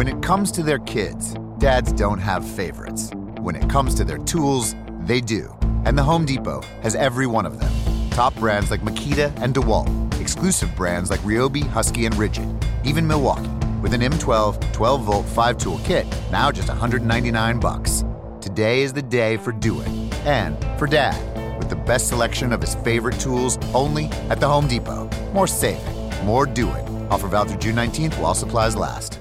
[0.00, 3.10] When it comes to their kids, dads don't have favorites.
[3.38, 5.54] When it comes to their tools, they do.
[5.84, 7.70] And the Home Depot has every one of them.
[8.08, 12.48] Top brands like Makita and DeWalt, exclusive brands like Ryobi, Husky, and Ridgid,
[12.82, 13.50] even Milwaukee,
[13.82, 18.02] with an M12 12 volt 5 tool kit, now just 199 bucks.
[18.40, 19.88] Today is the day for do it,
[20.24, 24.66] and for dad, with the best selection of his favorite tools only at the Home
[24.66, 25.10] Depot.
[25.34, 26.88] More saving, more do it.
[27.10, 29.19] Offer valid through June 19th while supplies last.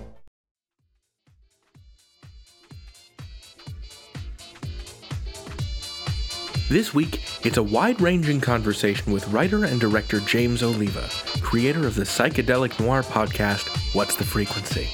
[6.69, 11.09] This week, it's a wide ranging conversation with writer and director James Oliva,
[11.41, 14.87] creator of the psychedelic noir podcast, What's the Frequency?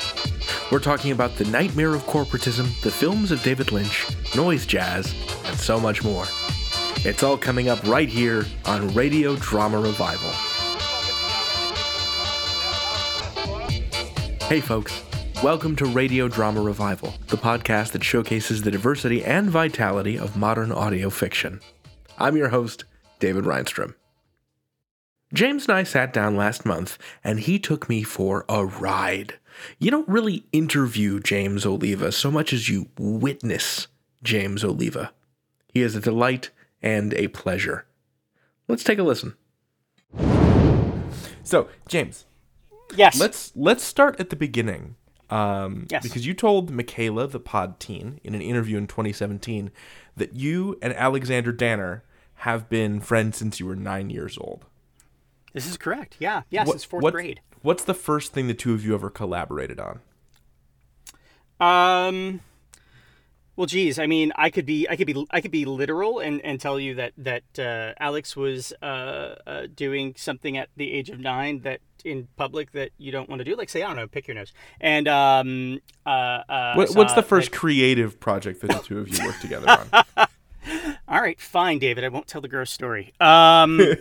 [0.71, 4.05] We're talking about the nightmare of corporatism, the films of David Lynch,
[4.38, 6.23] noise jazz, and so much more.
[7.03, 10.31] It's all coming up right here on Radio Drama Revival.
[14.48, 15.03] Hey, folks.
[15.44, 20.71] Welcome to Radio Drama Revival, the podcast that showcases the diversity and vitality of modern
[20.71, 21.59] audio fiction.
[22.18, 22.85] I'm your host,
[23.20, 23.96] David Rheinstrom.
[25.34, 29.35] James and I sat down last month, and he took me for a ride.
[29.77, 33.87] You don't really interview James Oliva so much as you witness
[34.24, 35.12] James Oliva.
[35.68, 37.85] He is a delight and a pleasure.
[38.68, 39.35] Let's take a listen.
[41.43, 42.26] So, James,
[42.96, 43.20] Yes.
[43.20, 44.96] let's let's start at the beginning.
[45.29, 46.04] Um, Yes.
[46.04, 49.71] Because you told Michaela, the pod teen, in an interview in 2017,
[50.15, 52.04] that you and Alexander Danner
[52.40, 54.65] have been friends since you were nine years old.
[55.53, 56.18] This is correct.
[56.20, 56.43] Yeah.
[56.49, 56.63] Yeah.
[56.65, 57.41] What- Since fourth what- grade.
[57.62, 60.01] What's the first thing the two of you ever collaborated on?
[61.59, 62.41] Um.
[63.55, 63.98] Well, geez.
[63.98, 66.78] I mean, I could be, I could be, I could be literal and, and tell
[66.79, 71.62] you that that uh, Alex was uh, uh, doing something at the age of nine
[71.62, 73.56] that in public that you don't want to do.
[73.56, 74.53] Like, say, I don't know, pick your nose.
[74.79, 79.00] And um, uh, uh, What, saw, what's the first like- creative project that the two
[79.00, 80.06] of you worked together on?
[81.07, 82.03] all right, fine, David.
[82.03, 83.13] I won't tell the gross story.
[83.19, 83.81] Um.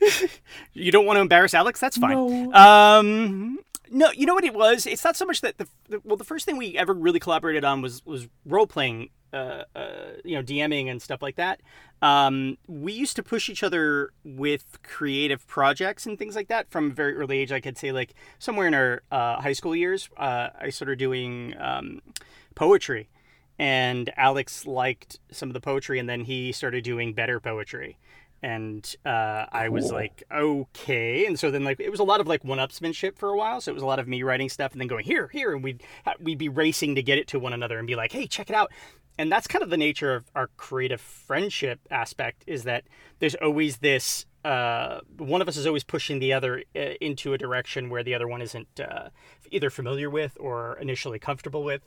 [0.74, 1.80] you don't want to embarrass Alex?
[1.80, 2.54] That's fine.
[2.54, 3.58] Um,
[3.90, 4.86] no, you know what it was?
[4.86, 7.64] It's not so much that the, the well, the first thing we ever really collaborated
[7.64, 9.88] on was was role playing, uh, uh,
[10.24, 11.60] you know, DMing and stuff like that.
[12.00, 16.90] Um, we used to push each other with creative projects and things like that from
[16.90, 17.52] a very early age.
[17.52, 21.54] I could say like somewhere in our uh, high school years, uh, I started doing
[21.58, 22.00] um,
[22.54, 23.08] poetry,
[23.58, 27.98] and Alex liked some of the poetry, and then he started doing better poetry
[28.42, 31.26] and uh, I was like, okay.
[31.26, 33.60] And so then like it was a lot of like one-upsmanship for a while.
[33.60, 35.62] So it was a lot of me writing stuff and then going here, here, and
[35.62, 35.82] we'd
[36.20, 38.56] we'd be racing to get it to one another and be like, hey, check it
[38.56, 38.70] out.
[39.18, 42.84] And that's kind of the nature of our creative friendship aspect is that
[43.18, 44.24] there's always this.
[44.44, 48.14] Uh, one of us is always pushing the other uh, into a direction where the
[48.14, 49.08] other one isn't uh,
[49.50, 51.82] either familiar with or initially comfortable with.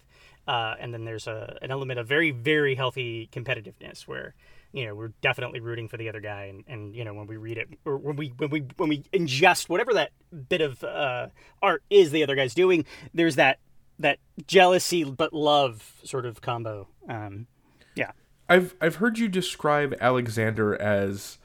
[0.47, 4.33] Uh, and then there's a, an element of very, very healthy competitiveness where
[4.73, 7.37] you know we're definitely rooting for the other guy and, and you know when we
[7.37, 10.11] read it or when we when we when we ingest whatever that
[10.49, 11.27] bit of uh,
[11.61, 13.59] art is the other guy's doing there's that
[13.99, 14.17] that
[14.47, 17.47] jealousy but love sort of combo um,
[17.95, 18.11] yeah
[18.49, 21.37] I've I've heard you describe Alexander as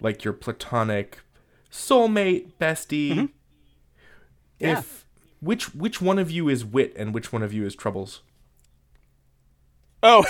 [0.00, 1.20] like your platonic
[1.72, 3.30] soulmate, bestie.
[4.60, 4.78] Yeah.
[4.78, 5.06] If
[5.40, 8.22] which which one of you is wit and which one of you is troubles?
[10.04, 10.24] Oh,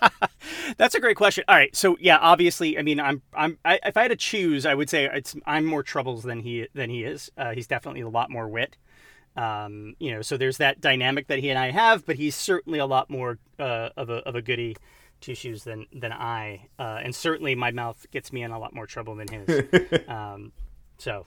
[0.76, 1.44] that's a great question.
[1.48, 4.66] All right, so yeah, obviously, I mean, I'm, I'm, I, if I had to choose,
[4.66, 7.30] I would say it's I'm more troubles than he than he is.
[7.36, 8.76] Uh, he's definitely a lot more wit.
[9.36, 12.78] Um, you know, so there's that dynamic that he and I have, but he's certainly
[12.78, 14.76] a lot more uh, of a of a goody
[15.20, 18.74] two shoes than than I, uh, and certainly my mouth gets me in a lot
[18.74, 19.64] more trouble than his.
[20.08, 20.52] um,
[20.98, 21.26] so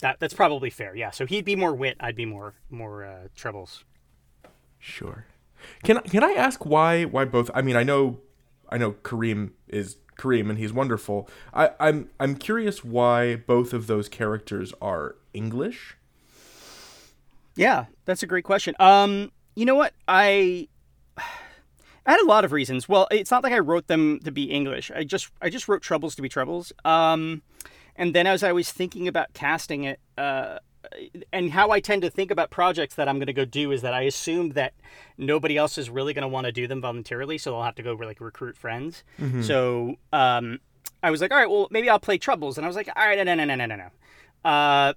[0.00, 0.94] that that's probably fair.
[0.94, 1.10] Yeah.
[1.10, 3.84] So he'd be more wit, I'd be more more uh, troubles.
[4.78, 5.26] Sure.
[5.82, 7.50] Can can I ask why why both?
[7.54, 8.20] I mean, I know
[8.68, 11.28] I know Kareem is Kareem and he's wonderful.
[11.52, 15.96] I, I'm I'm curious why both of those characters are English.
[17.54, 18.74] Yeah, that's a great question.
[18.78, 19.94] Um, you know what?
[20.08, 20.68] I
[21.18, 22.88] I had a lot of reasons.
[22.88, 24.90] Well, it's not like I wrote them to be English.
[24.90, 26.72] I just I just wrote troubles to be troubles.
[26.84, 27.42] Um,
[27.96, 30.58] and then as I was thinking about casting it, uh,
[31.32, 33.82] and how I tend to think about projects that I'm going to go do is
[33.82, 34.72] that I assume that
[35.18, 37.82] nobody else is really going to want to do them voluntarily, so they'll have to
[37.82, 39.02] go like recruit friends.
[39.42, 40.60] So um,
[41.02, 43.04] I was like, all right, well maybe I'll play troubles, and I was like, all
[43.04, 43.90] right, no, no, no, no, no, no.
[44.48, 44.92] Uh,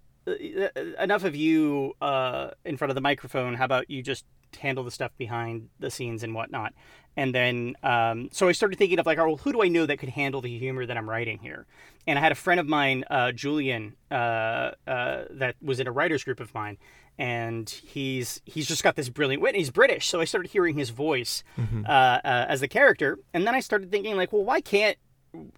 [0.99, 3.55] enough of you uh, in front of the microphone.
[3.55, 4.25] How about you just
[4.57, 6.73] handle the stuff behind the scenes and whatnot.
[7.19, 9.85] And then, um, so I started thinking of like, oh, well, who do I know
[9.85, 11.65] that could handle the humor that I'm writing here?
[12.07, 15.91] And I had a friend of mine, uh, Julian, uh, uh, that was in a
[15.91, 16.77] writers group of mine,
[17.17, 19.49] and he's he's just got this brilliant wit.
[19.49, 21.83] And he's British, so I started hearing his voice mm-hmm.
[21.85, 24.97] Uh, uh, as the character, and then I started thinking like, well, why can't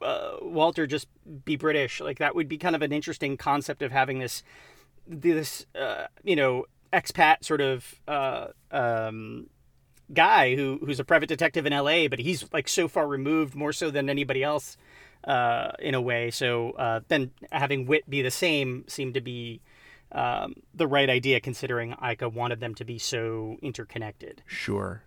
[0.01, 1.07] uh, Walter just
[1.45, 2.01] be British?
[2.01, 4.41] Like that would be kind of an interesting concept of having this
[5.07, 5.67] this
[6.23, 9.47] you know expat sort of uh, um,
[10.13, 13.73] guy who who's a private detective in L.A., but he's like so far removed, more
[13.73, 14.77] so than anybody else
[15.23, 16.31] uh, in a way.
[16.31, 19.61] So uh, then having wit be the same seemed to be
[20.11, 24.43] um, the right idea, considering Ika wanted them to be so interconnected.
[24.45, 25.03] Sure.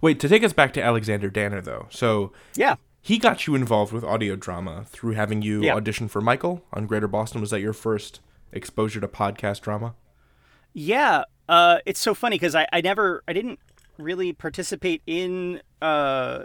[0.00, 1.86] Wait, to take us back to Alexander Danner, though.
[1.90, 5.74] So yeah, he got you involved with audio drama through having you yeah.
[5.74, 7.40] audition for Michael on Greater Boston.
[7.40, 8.20] Was that your first
[8.52, 9.94] exposure to podcast drama?
[10.78, 13.60] Yeah, uh, it's so funny because I, I never I didn't
[13.96, 16.44] really participate in uh,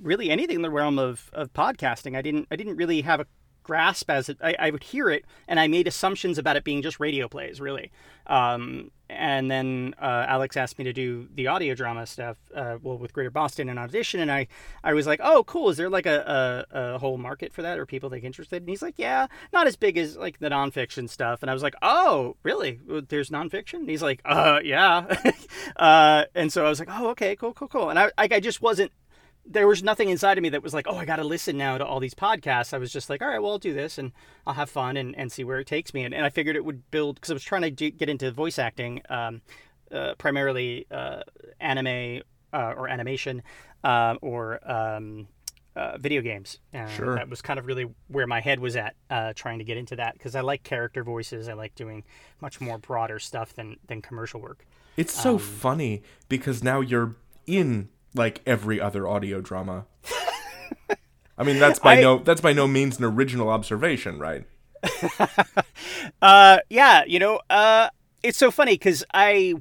[0.00, 2.16] really anything in the realm of, of podcasting.
[2.16, 3.26] I didn't I didn't really have a
[3.64, 4.38] grasp as it.
[4.40, 7.60] I, I would hear it and I made assumptions about it being just radio plays,
[7.60, 7.90] really.
[8.28, 12.98] Um, and then uh, Alex asked me to do the audio drama stuff, uh, well,
[12.98, 14.48] with Greater Boston and audition, and I,
[14.82, 15.70] I was like, oh, cool.
[15.70, 18.62] Is there like a, a, a whole market for that, or people like interested?
[18.62, 21.42] And he's like, yeah, not as big as like the nonfiction stuff.
[21.42, 22.80] And I was like, oh, really?
[23.08, 23.74] There's nonfiction?
[23.74, 25.04] And he's like, uh, yeah.
[25.76, 27.90] uh, and so I was like, oh, okay, cool, cool, cool.
[27.90, 28.92] And I, I, I just wasn't
[29.44, 31.76] there was nothing inside of me that was like, oh, I got to listen now
[31.76, 32.72] to all these podcasts.
[32.72, 34.12] I was just like, all right, well, I'll do this and
[34.46, 36.04] I'll have fun and, and see where it takes me.
[36.04, 38.30] And, and I figured it would build because I was trying to do, get into
[38.30, 39.42] voice acting, um,
[39.90, 41.22] uh, primarily uh,
[41.60, 42.22] anime
[42.52, 43.42] uh, or animation
[43.84, 45.26] um, or um,
[45.74, 46.58] uh, video games.
[46.96, 47.16] sure.
[47.16, 49.96] That was kind of really where my head was at, uh, trying to get into
[49.96, 51.48] that because I like character voices.
[51.48, 52.04] I like doing
[52.40, 54.66] much more broader stuff than than commercial work.
[54.96, 57.16] It's so um, funny because now you're
[57.46, 59.86] in like every other audio drama.
[61.38, 64.44] I mean, that's by I, no that's by no means an original observation, right?
[66.22, 67.88] uh, yeah, you know, uh,
[68.22, 69.54] it's so funny because I,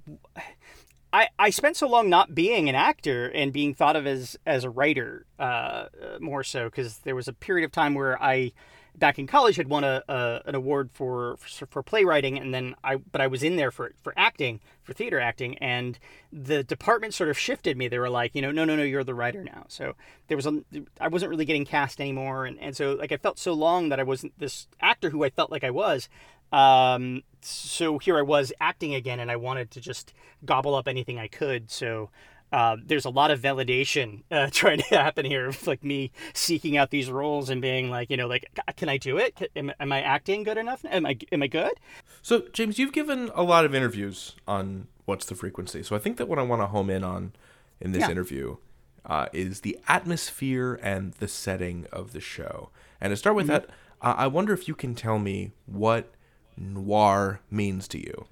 [1.13, 4.63] I, I spent so long not being an actor and being thought of as as
[4.63, 5.85] a writer, uh,
[6.19, 8.51] more so because there was a period of time where I
[8.97, 12.75] back in college had won a, a, an award for, for, for playwriting and then
[12.83, 15.97] I but I was in there for for acting for theater acting and
[16.31, 17.87] the department sort of shifted me.
[17.87, 19.65] They were like you know no no no you're the writer now.
[19.67, 19.95] So
[20.27, 20.61] there was a
[20.99, 23.99] I wasn't really getting cast anymore and, and so like I felt so long that
[23.99, 26.09] I wasn't this actor who I felt like I was
[26.51, 31.17] um, so here I was acting again and I wanted to just gobble up anything
[31.17, 31.71] I could.
[31.71, 32.09] So
[32.51, 36.77] uh, there's a lot of validation uh, trying to happen here of like me seeking
[36.77, 38.45] out these roles and being like, you know, like,
[38.75, 39.51] can I do it?
[39.55, 40.83] Am, am I acting good enough?
[40.85, 41.73] Am I am I good?
[42.21, 45.83] So James, you've given a lot of interviews on what's the frequency.
[45.83, 47.33] So I think that what I want to home in on
[47.79, 48.11] in this yeah.
[48.11, 48.57] interview
[49.05, 52.69] uh, is the atmosphere and the setting of the show.
[52.99, 53.65] And to start with mm-hmm.
[53.65, 53.69] that,
[54.01, 56.11] I wonder if you can tell me what
[56.57, 58.25] noir means to you.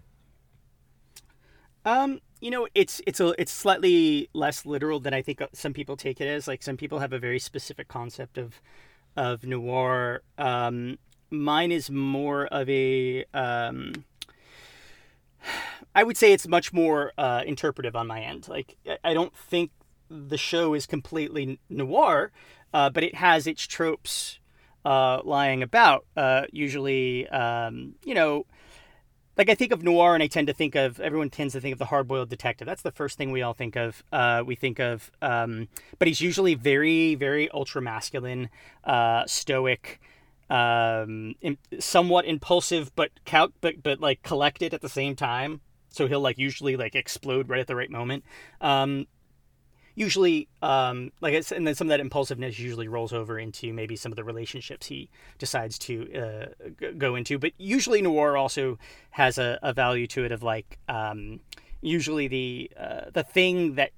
[1.86, 5.98] Um, you know, it's it's a it's slightly less literal than I think some people
[5.98, 6.48] take it as.
[6.48, 8.62] Like some people have a very specific concept of
[9.16, 10.22] of noir.
[10.38, 10.98] Um,
[11.30, 14.06] mine is more of a um,
[15.94, 18.48] I would say it's much more uh, interpretive on my end.
[18.48, 19.72] Like I don't think
[20.10, 22.32] the show is completely noir,
[22.74, 24.40] uh, but it has its tropes
[24.86, 26.06] uh, lying about.
[26.16, 28.46] Uh, usually, um, you know
[29.40, 31.72] like I think of noir, and I tend to think of everyone tends to think
[31.72, 32.66] of the hard-boiled detective.
[32.66, 34.04] That's the first thing we all think of.
[34.12, 38.50] Uh, we think of, um, but he's usually very, very ultra masculine,
[38.84, 40.02] uh, stoic,
[40.50, 41.36] um,
[41.80, 43.12] somewhat impulsive, but
[43.62, 45.62] but but like collected at the same time.
[45.88, 48.26] So he'll like usually like explode right at the right moment.
[48.60, 49.08] Um,
[50.00, 53.98] usually um, like it's, and then some of that impulsiveness usually rolls over into maybe
[53.98, 56.46] some of the relationships he decides to uh,
[56.98, 58.80] go into but usually noir also
[59.12, 61.42] has a, a value to it of like um,
[61.82, 63.92] usually the uh, the thing that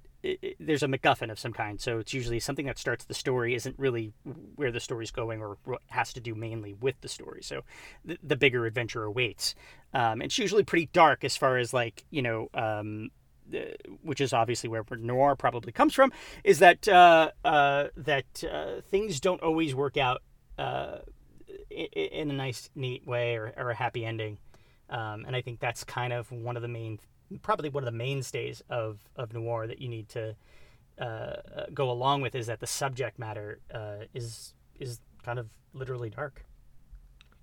[0.59, 3.77] there's a MacGuffin of some kind, so it's usually something that starts the story isn't
[3.79, 4.13] really
[4.55, 7.41] where the story's going or has to do mainly with the story.
[7.41, 7.61] So
[8.05, 9.55] the, the bigger adventure awaits.
[9.95, 13.09] Um, it's usually pretty dark as far as like you know um,
[14.01, 16.11] which is obviously where noir probably comes from,
[16.43, 20.21] is that uh, uh, that uh, things don't always work out
[20.57, 20.97] uh,
[21.69, 24.37] in a nice, neat way or, or a happy ending.
[24.89, 26.99] Um, and I think that's kind of one of the main,
[27.41, 30.35] probably one of the mainstays of, of noir that you need to
[30.99, 31.35] uh,
[31.73, 36.45] go along with is that the subject matter uh, is is kind of literally dark.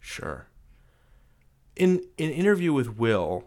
[0.00, 0.48] Sure
[1.78, 3.44] in an interview with Will,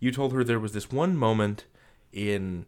[0.00, 1.64] you told her there was this one moment
[2.12, 2.66] in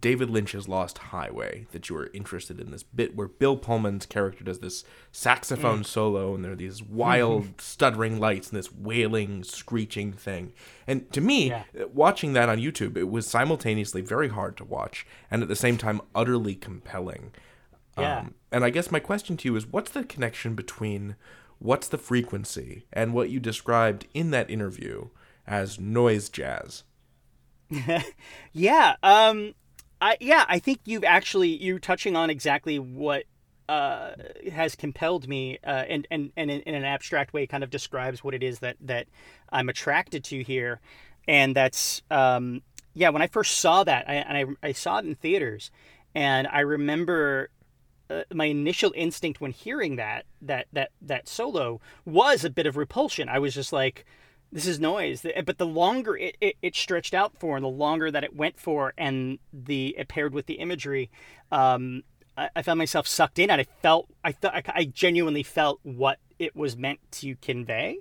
[0.00, 4.44] David Lynch's Lost Highway that you were interested in this bit where Bill Pullman's character
[4.44, 5.86] does this saxophone mm.
[5.86, 7.52] solo and there are these wild mm-hmm.
[7.58, 10.52] stuttering lights and this wailing screeching thing.
[10.86, 11.64] And to me, yeah.
[11.92, 15.76] watching that on YouTube, it was simultaneously very hard to watch and at the same
[15.76, 17.32] time utterly compelling.
[17.98, 18.20] Yeah.
[18.20, 21.16] Um, and I guess my question to you is what's the connection between
[21.58, 25.08] what's the frequency and what you described in that interview
[25.46, 26.84] as noise jazz?
[28.52, 29.54] yeah, um
[30.02, 33.24] I yeah, I think you've actually you're touching on exactly what
[33.68, 34.10] uh,
[34.52, 38.24] has compelled me, uh, and and and in, in, an abstract way, kind of describes
[38.24, 39.06] what it is that that
[39.50, 40.80] I'm attracted to here,
[41.28, 42.62] and that's um,
[42.94, 43.10] yeah.
[43.10, 45.70] When I first saw that, I, and I I saw it in theaters,
[46.16, 47.50] and I remember
[48.10, 52.76] uh, my initial instinct when hearing that that that that solo was a bit of
[52.76, 53.28] repulsion.
[53.28, 54.04] I was just like,
[54.52, 55.24] this is noise.
[55.44, 58.60] But the longer it, it, it, stretched out for, and the longer that it went
[58.60, 61.10] for, and the it paired with the imagery,
[61.50, 62.02] um,
[62.36, 66.18] I, I, found myself sucked in, and I felt I thought I genuinely felt what
[66.38, 67.96] it was meant to convey,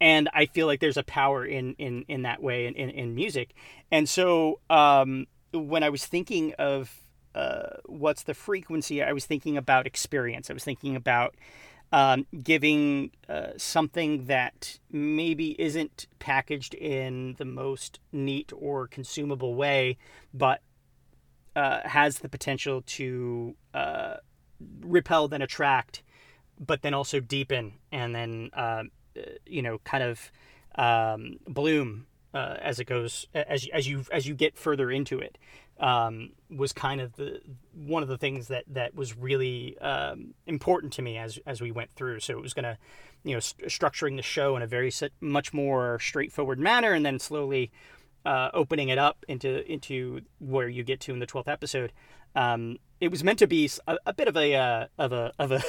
[0.00, 3.14] and I feel like there's a power in in in that way in in, in
[3.14, 3.54] music,
[3.90, 7.02] and so um, when I was thinking of
[7.34, 10.48] uh, what's the frequency, I was thinking about experience.
[10.48, 11.34] I was thinking about
[11.92, 19.98] um, giving uh, something that maybe isn't packaged in the most neat or consumable way,
[20.32, 20.62] but
[21.54, 24.14] uh, has the potential to uh,
[24.80, 26.02] repel, then attract,
[26.58, 28.84] but then also deepen, and then uh,
[29.46, 30.32] you know, kind of
[30.76, 35.38] um, bloom uh, as it goes as as you as you get further into it
[35.82, 37.40] um, was kind of the
[37.74, 41.72] one of the things that that was really um, important to me as as we
[41.72, 42.20] went through.
[42.20, 42.78] So it was going to,
[43.24, 47.18] you know, st- structuring the show in a very much more straightforward manner, and then
[47.18, 47.72] slowly
[48.24, 51.92] uh, opening it up into into where you get to in the twelfth episode.
[52.34, 55.50] Um, it was meant to be a, a bit of a uh, of a of
[55.50, 55.62] a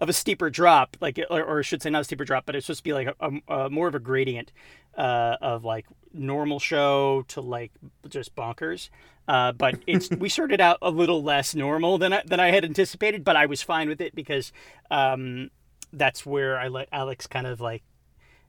[0.00, 2.56] of a steeper drop, like or, or I should say not a steeper drop, but
[2.56, 4.52] it's supposed to be like a, a more of a gradient
[4.96, 7.72] uh, of like normal show to like
[8.08, 8.88] just bonkers.
[9.28, 12.64] Uh, but it's we started out a little less normal than I, than I had
[12.64, 14.52] anticipated, but I was fine with it because
[14.90, 15.50] um,
[15.92, 17.82] that's where I let Alex kind of like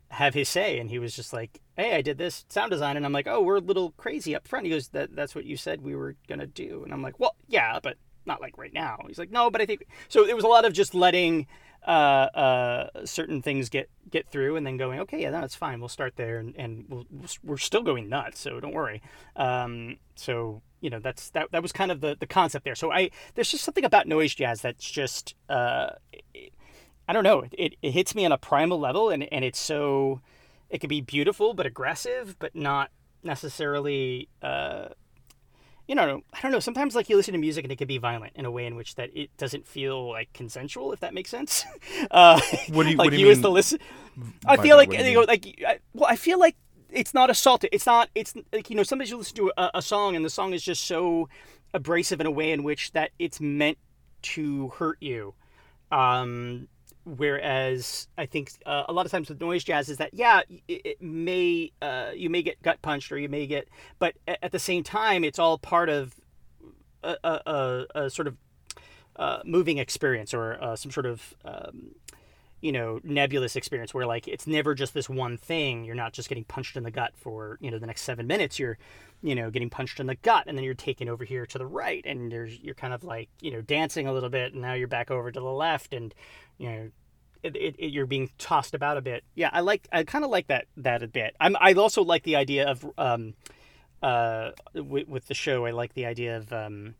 [0.09, 3.05] have his say, and he was just like, "Hey, I did this sound design," and
[3.05, 5.57] I'm like, "Oh, we're a little crazy up front." He goes, "That that's what you
[5.57, 8.97] said we were gonna do," and I'm like, "Well, yeah, but not like right now."
[9.07, 11.47] He's like, "No, but I think so." It was a lot of just letting
[11.87, 11.91] uh,
[12.33, 15.79] uh, certain things get get through, and then going, "Okay, yeah, that's fine.
[15.79, 17.05] We'll start there," and, and we
[17.43, 19.01] we are still going nuts, so don't worry.
[19.35, 22.75] Um, so you know, that's that that was kind of the the concept there.
[22.75, 25.91] So I there's just something about noise jazz that's just uh,
[26.33, 26.53] it,
[27.09, 27.43] I don't know.
[27.51, 30.21] It, it hits me on a primal level, and and it's so
[30.69, 32.91] it can be beautiful but aggressive, but not
[33.23, 34.29] necessarily.
[34.43, 34.89] Uh,
[35.87, 36.59] you know, I don't know.
[36.59, 38.75] Sometimes like you listen to music and it can be violent in a way in
[38.75, 41.65] which that it doesn't feel like consensual, if that makes sense.
[42.11, 42.39] Uh,
[42.69, 43.31] what do you, like what do you, you mean?
[43.31, 43.79] as the listen,
[44.45, 46.55] I feel like you know, like I, well, I feel like
[46.91, 47.71] it's not assaulted.
[47.73, 48.09] It's not.
[48.13, 50.61] It's like you know, sometimes you listen to a, a song and the song is
[50.61, 51.27] just so
[51.73, 53.79] abrasive in a way in which that it's meant
[54.21, 55.33] to hurt you.
[55.91, 56.67] Um,
[57.17, 60.81] whereas I think uh, a lot of times with noise jazz is that yeah it,
[60.85, 63.67] it may uh, you may get gut punched or you may get
[63.99, 66.15] but at the same time it's all part of
[67.03, 68.37] a, a, a sort of
[69.15, 71.95] uh, moving experience or uh, some sort of um,
[72.61, 75.85] you know nebulous experience where like it's never just this one thing.
[75.85, 78.59] You're not just getting punched in the gut for you know the next seven minutes.
[78.59, 78.77] You're
[79.21, 81.65] you know getting punched in the gut and then you're taken over here to the
[81.65, 84.73] right and there's you're kind of like you know dancing a little bit and now
[84.73, 86.13] you're back over to the left and
[86.59, 86.91] you know
[87.41, 89.23] it, it, it, you're being tossed about a bit.
[89.33, 91.35] Yeah, I like I kind of like that that a bit.
[91.39, 93.33] I'm I also like the idea of um
[94.03, 95.65] uh with, with the show.
[95.65, 96.95] I like the idea of um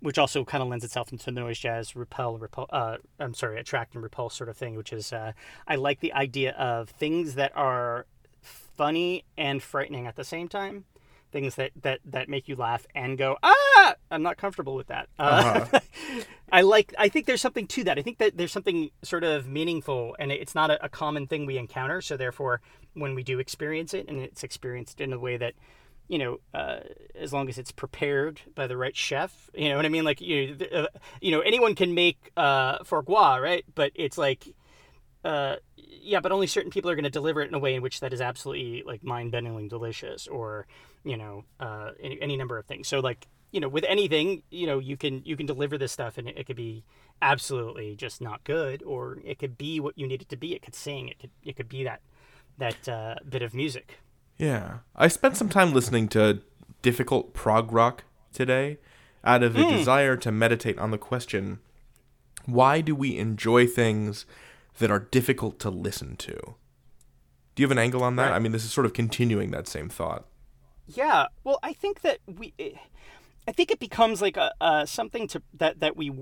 [0.00, 3.94] which also kind of lends itself into noise jazz repel repel uh I'm sorry attract
[3.94, 4.76] and repulse sort of thing.
[4.76, 5.32] Which is uh
[5.66, 8.06] I like the idea of things that are
[8.42, 10.84] funny and frightening at the same time
[11.30, 15.08] things that that that make you laugh and go ah i'm not comfortable with that.
[15.18, 15.80] Uh, uh-huh.
[16.52, 17.98] i like i think there's something to that.
[17.98, 21.46] I think that there's something sort of meaningful and it's not a, a, common thing
[21.46, 22.60] we encounter so therefore
[22.94, 25.54] when we do experience it and it's experienced in a way that
[26.08, 26.80] you know uh,
[27.14, 30.04] as long as it's prepared by the right chef you know what i mean?
[30.04, 30.86] Like you uh,
[31.20, 33.64] you know anyone can make uh foie gras right?
[33.74, 34.54] But it's like
[35.24, 37.82] uh, yeah, but only certain people are going to deliver it in a way in
[37.82, 40.66] which that is absolutely like mind-bendingly delicious, or
[41.04, 42.88] you know, uh, any, any number of things.
[42.88, 46.18] So like, you know, with anything, you know, you can you can deliver this stuff
[46.18, 46.84] and it, it could be
[47.22, 50.54] absolutely just not good, or it could be what you need it to be.
[50.54, 51.08] It could sing.
[51.08, 52.00] It could it could be that
[52.58, 53.98] that uh, bit of music.
[54.38, 54.78] Yeah.
[54.96, 56.40] I spent some time listening to
[56.82, 58.78] difficult prog rock today
[59.22, 59.76] out of a Hmm.
[59.76, 61.58] desire to meditate on the question
[62.46, 64.24] why do we enjoy things
[64.80, 66.34] that are difficult to listen to?
[67.54, 68.30] Do you have an angle on that?
[68.30, 68.36] Right.
[68.36, 70.26] I mean, this is sort of continuing that same thought.
[70.86, 72.52] Yeah, well, I think that we,
[73.46, 76.12] I think it becomes like a, a something to that that we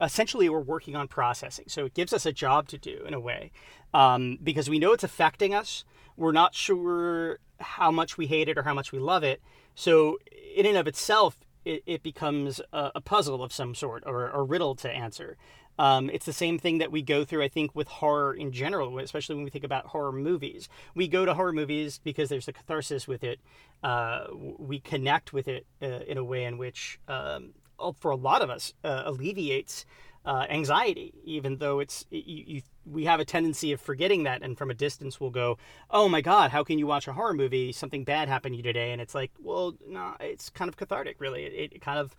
[0.00, 1.66] essentially we're working on processing.
[1.68, 3.50] So it gives us a job to do in a way,
[3.94, 5.84] um, because we know it's affecting us.
[6.16, 9.40] We're not sure how much we hate it or how much we love it.
[9.74, 10.18] So
[10.54, 14.42] in and of itself, it, it becomes a, a puzzle of some sort or a
[14.42, 15.36] riddle to answer.
[15.80, 18.98] Um, it's the same thing that we go through, I think, with horror in general,
[18.98, 20.68] especially when we think about horror movies.
[20.94, 23.40] We go to horror movies because there's a catharsis with it.
[23.82, 24.26] Uh,
[24.58, 27.54] we connect with it uh, in a way in which, um,
[27.98, 29.86] for a lot of us, uh, alleviates
[30.26, 34.58] uh, anxiety, even though it's you, you, we have a tendency of forgetting that, and
[34.58, 35.56] from a distance we'll go,
[35.90, 37.72] "Oh my God, how can you watch a horror movie?
[37.72, 41.16] Something bad happened to you today," and it's like, well, no, it's kind of cathartic,
[41.20, 41.44] really.
[41.44, 42.14] It, it kind of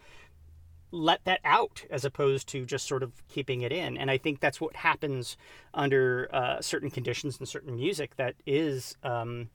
[0.91, 3.97] let that out as opposed to just sort of keeping it in.
[3.97, 5.37] And I think that's what happens
[5.73, 9.49] under uh, certain conditions and certain music that is um,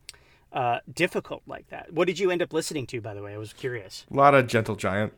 [0.52, 1.93] uh, difficult like that.
[1.93, 3.35] What did you end up listening to, by the way?
[3.35, 4.07] I was curious.
[4.11, 5.12] A lot of Gentle Giant.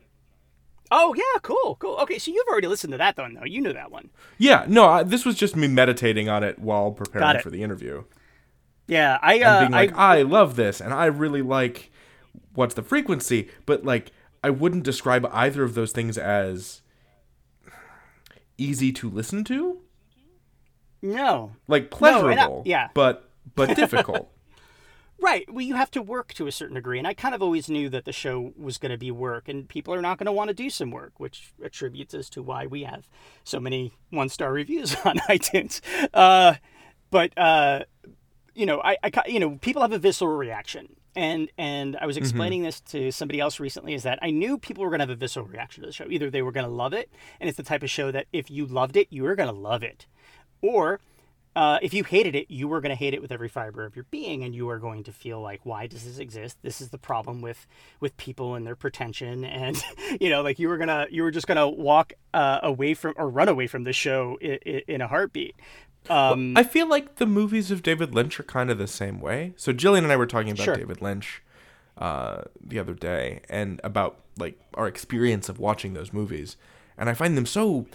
[0.91, 1.97] Oh yeah, cool, cool.
[1.97, 3.27] Okay, so you've already listened to that though.
[3.27, 4.09] No, you knew that one.
[4.37, 7.43] Yeah, no, I, this was just me meditating on it while preparing it.
[7.43, 8.05] for the interview.
[8.87, 11.91] Yeah, I uh, being like, I I, love this, and I really like
[12.55, 14.11] what's the frequency, but like,
[14.43, 16.81] I wouldn't describe either of those things as
[18.57, 19.79] easy to listen to,
[21.01, 21.51] no.
[21.67, 22.89] like No, I- pleasurable, yeah.
[22.93, 24.31] but but difficult.
[25.21, 25.51] Right.
[25.51, 26.97] Well, you have to work to a certain degree.
[26.97, 29.67] And I kind of always knew that the show was going to be work, and
[29.67, 32.67] people are not going to want to do some work, which attributes as to why
[32.67, 33.09] we have
[33.43, 35.81] so many one star reviews on iTunes.
[36.13, 36.53] Uh,
[37.11, 37.81] but, uh,
[38.55, 40.95] you know, I, I, you know, people have a visceral reaction.
[41.15, 44.83] And, and I was explaining this to somebody else recently is that I knew people
[44.83, 46.05] were going to have a visceral reaction to the show.
[46.09, 48.49] Either they were going to love it, and it's the type of show that if
[48.49, 50.05] you loved it, you were going to love it.
[50.61, 50.99] Or
[51.55, 53.95] uh, if you hated it, you were going to hate it with every fiber of
[53.95, 56.57] your being, and you are going to feel like, why does this exist?
[56.61, 57.65] This is the problem with
[57.99, 59.83] with people and their pretension, and
[60.21, 63.29] you know, like you were gonna, you were just gonna walk uh, away from or
[63.29, 65.55] run away from the show in, in a heartbeat.
[66.09, 69.53] Um, I feel like the movies of David Lynch are kind of the same way.
[69.57, 70.75] So Jillian and I were talking about Sure.
[70.75, 71.41] David Lynch
[71.97, 76.55] uh, the other day, and about like our experience of watching those movies,
[76.97, 77.85] and I find them so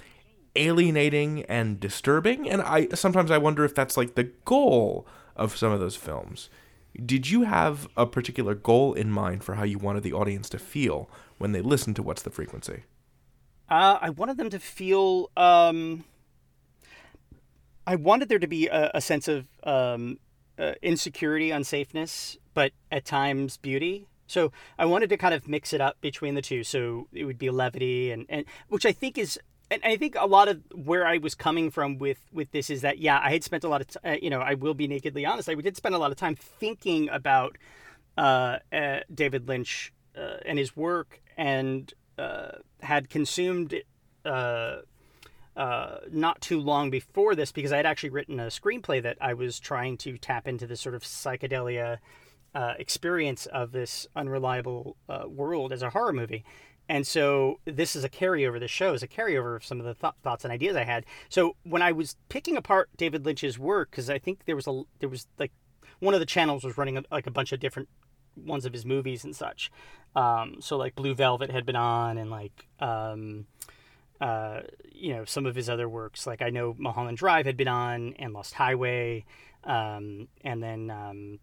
[0.57, 2.49] alienating and disturbing.
[2.49, 6.51] And I sometimes I wonder if that's like the goal of some of those films.
[7.05, 10.59] Did you have a particular goal in mind for how you wanted the audience to
[10.61, 12.85] feel when they listened to What's the Frequency?
[13.69, 15.31] Uh, I wanted them to feel.
[15.37, 16.05] Um,
[17.87, 20.19] I wanted there to be a, a sense of um,
[20.59, 24.09] uh, insecurity, unsafeness, but at times beauty.
[24.27, 26.65] So I wanted to kind of mix it up between the two.
[26.65, 29.39] So it would be levity, and, and which I think is.
[29.71, 32.83] And I think a lot of where I was coming from with, with this is
[32.83, 34.87] that yeah I had spent a lot of t- uh, you know I will be
[34.87, 37.57] nakedly honest I did spend a lot of time thinking about
[38.17, 43.75] uh, uh, David Lynch uh, and his work and uh, had consumed
[45.57, 49.35] uh, not too long before this because I had actually written a screenplay that I
[49.35, 51.99] was trying to tap into this sort of psychedelia
[52.55, 56.45] uh, experience of this unreliable uh, world as a horror movie.
[56.89, 58.61] And so this is a carryover.
[58.61, 61.07] The show is a carryover of some of the th- thoughts and ideas I had.
[61.29, 64.83] So when I was picking apart David Lynch's work, because I think there was a
[65.01, 65.53] there was like
[66.01, 67.89] one of the channels was running like a bunch of different
[68.37, 69.71] ones of his movies and such.
[70.15, 73.47] Um, so like Blue Velvet had been on, and like um,
[74.25, 76.27] uh, you know some of his other works.
[76.27, 79.27] Like I know Mulholland Drive had been on, and Lost Highway,
[79.65, 81.39] um, and then um,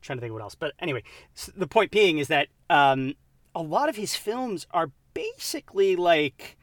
[0.00, 0.54] trying to think of what else.
[0.54, 1.02] But anyway,
[1.34, 3.14] s the point being is that um,
[3.52, 6.56] a lot of his films are basically like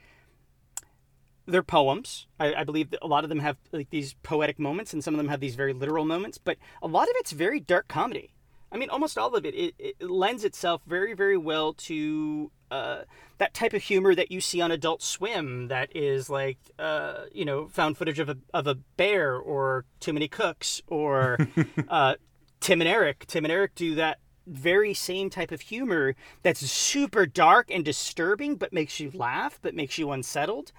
[1.46, 2.28] they're poems.
[2.40, 5.14] I, I believe that a lot of them have like these poetic moments, and some
[5.14, 6.38] of them have these very literal moments.
[6.38, 8.32] But a lot of it's very dark comedy.
[8.72, 9.54] I mean, almost all of it.
[9.54, 13.02] It, it lends itself very, very well to uh,
[13.38, 15.68] that type of humor that you see on Adult Swim.
[15.68, 20.14] That is like, uh, you know, found footage of a of a bear or Too
[20.14, 21.38] Many Cooks or
[21.90, 22.16] uh,
[22.60, 23.26] Tim and Eric.
[23.28, 28.56] Tim and Eric do that very same type of humor that's super dark and disturbing,
[28.56, 30.72] but makes you laugh, but makes you unsettled.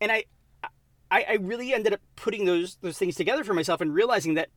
[0.00, 0.24] And I,
[1.10, 4.48] I, I really ended up putting those those things together for myself and realizing that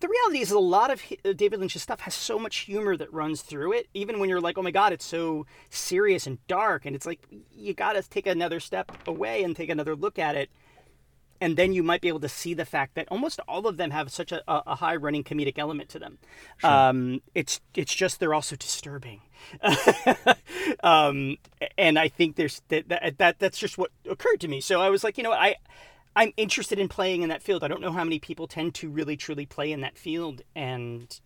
[0.00, 3.12] the reality is a lot of uh, David Lynch's stuff has so much humor that
[3.12, 3.88] runs through it.
[3.94, 7.20] Even when you're like, oh my god, it's so serious and dark, and it's like
[7.52, 10.50] you got to take another step away and take another look at it.
[11.40, 13.90] and then you might be able to see the fact that almost all of them
[13.92, 16.18] have such a, a high running comedic element to them.
[16.58, 16.70] Sure.
[16.70, 19.20] Um, it's it's just they're also disturbing.
[20.82, 21.36] um,
[21.76, 24.60] and I think there's that, that that that's just what occurred to me.
[24.60, 25.56] So I was like, you know, I
[26.18, 27.62] I'm interested in playing in that field.
[27.62, 31.18] I don't know how many people tend to really truly play in that field, and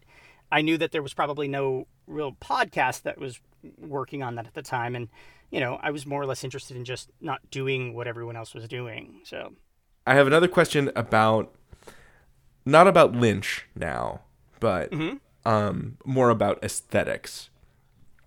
[0.53, 3.41] I knew that there was probably no real podcast that was
[3.79, 5.09] working on that at the time, and
[5.51, 8.53] you know, I was more or less interested in just not doing what everyone else
[8.53, 9.21] was doing.
[9.25, 9.55] So
[10.07, 11.55] I have another question about
[12.67, 14.21] not about Lynch now,
[14.61, 15.17] but mm-hmm.
[15.49, 17.49] um, more about aesthetics.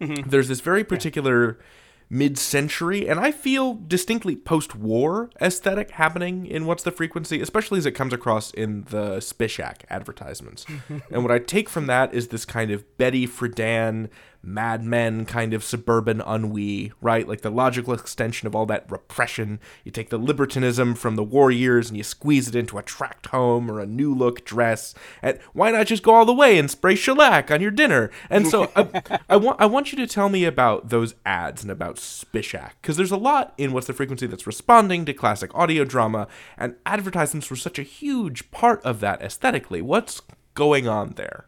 [0.01, 0.31] Mm-hmm.
[0.31, 1.65] There's this very particular yeah
[2.09, 7.91] mid-century and I feel distinctly post-war aesthetic happening in What's the Frequency, especially as it
[7.91, 10.65] comes across in the Spishak advertisements.
[11.11, 14.09] and what I take from that is this kind of Betty Friedan
[14.45, 17.27] Mad Men kind of suburban ennui, right?
[17.27, 19.59] Like the logical extension of all that repression.
[19.83, 23.27] You take the libertinism from the war years and you squeeze it into a tract
[23.27, 24.93] home or a new look dress.
[25.21, 28.11] And why not just go all the way and spray shellac on your dinner?
[28.29, 31.71] And so I, I, want I want you to tell me about those ads and
[31.71, 35.83] about Spishak because there's a lot in What's the Frequency that's responding to classic audio
[35.83, 36.27] drama,
[36.57, 39.81] and advertisements were such a huge part of that aesthetically.
[39.81, 40.21] What's
[40.53, 41.47] going on there?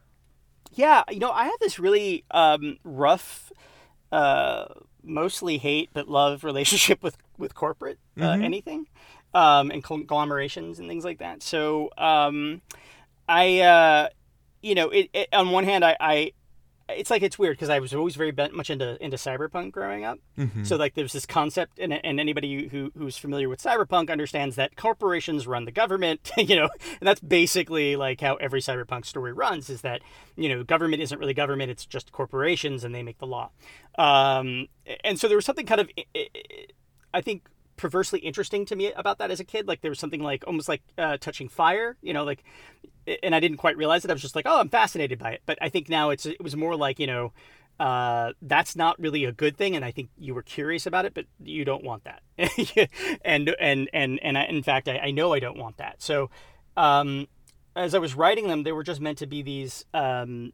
[0.77, 3.51] Yeah, you know, I have this really um, rough,
[4.11, 4.65] uh,
[5.03, 8.43] mostly hate but love relationship with with corporate uh, mm-hmm.
[8.43, 8.87] anything,
[9.33, 11.41] um, and conglomerations and things like that.
[11.41, 12.61] So um,
[13.27, 14.09] I, uh,
[14.61, 16.31] you know, it, it, on one hand, I, I
[16.89, 20.19] it's like it's weird because I was always very much into into cyberpunk growing up.
[20.37, 20.63] Mm-hmm.
[20.63, 24.75] So like there's this concept, and, and anybody who who's familiar with cyberpunk understands that
[24.75, 26.31] corporations run the government.
[26.47, 26.69] You know,
[27.01, 29.69] and that's basically like how every cyberpunk story runs.
[29.69, 30.01] Is that
[30.37, 33.49] you know government isn't really government; it's just corporations, and they make the law.
[33.97, 34.67] Um,
[35.03, 35.89] and so there was something kind of,
[37.13, 39.67] I think, perversely interesting to me about that as a kid.
[39.67, 41.97] Like there was something like almost like uh, touching fire.
[42.01, 42.43] You know, like
[43.23, 44.11] and I didn't quite realize it.
[44.11, 45.41] I was just like, oh, I'm fascinated by it.
[45.45, 47.33] But I think now it's it was more like you know,
[47.79, 51.13] uh, that's not really a good thing, and I think you were curious about it,
[51.13, 52.21] but you don't want that.
[53.25, 56.01] and and and and I, in fact, I, I, know I don't want that.
[56.01, 56.29] So,
[56.75, 57.27] um,
[57.75, 60.53] as I was writing them, they were just meant to be these um,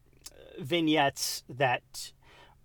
[0.59, 2.11] vignettes that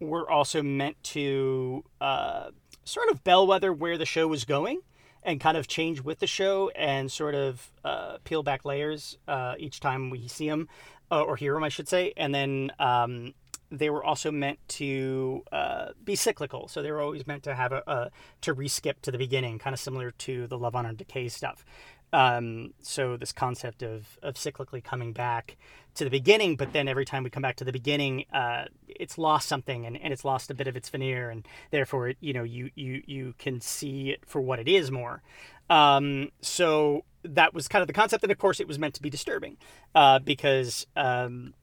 [0.00, 2.50] were also meant to uh,
[2.88, 4.80] sort of bellwether where the show was going
[5.22, 9.54] and kind of change with the show and sort of uh, peel back layers uh,
[9.58, 10.68] each time we see them
[11.10, 12.12] uh, or hear them, I should say.
[12.16, 13.34] And then um,
[13.70, 17.72] they were also meant to uh, be cyclical, so they were always meant to have
[17.72, 18.10] a, a
[18.42, 21.64] to reskip to the beginning, kind of similar to the Love Honor Decay stuff.
[22.12, 25.56] Um, so this concept of of cyclically coming back
[25.94, 29.18] to the beginning, but then every time we come back to the beginning, uh, it's
[29.18, 32.32] lost something and, and it's lost a bit of its veneer, and therefore, it, you
[32.32, 35.22] know, you you you can see it for what it is more.
[35.68, 39.02] Um, so that was kind of the concept, and of course, it was meant to
[39.02, 39.56] be disturbing
[39.94, 40.86] uh, because.
[40.96, 41.54] Um,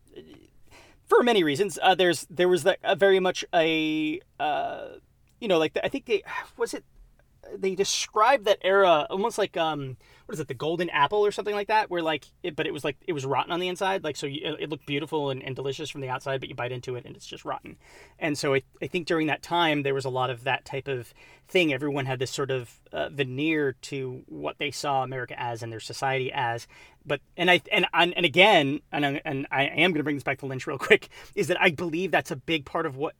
[1.07, 4.87] for many reasons, uh, there's there was that very much a uh,
[5.39, 6.23] you know like the, I think they
[6.57, 6.83] was it
[7.55, 11.53] they described that era almost like um what is it the golden apple or something
[11.53, 14.03] like that where like it, but it was like it was rotten on the inside
[14.03, 16.71] like so you, it looked beautiful and, and, delicious from the outside but you bite
[16.71, 17.77] into it and it's just rotten.
[18.19, 20.87] And so I, I think during that time there was a lot of that type
[20.87, 21.13] of
[21.47, 21.73] thing.
[21.73, 25.79] Everyone had this sort of uh, veneer to what they saw america as and their
[25.79, 26.67] society as.
[27.05, 30.39] But and i and and again and, and i am going to bring this back
[30.39, 33.13] to lynch real quick is that i believe that's a big part of what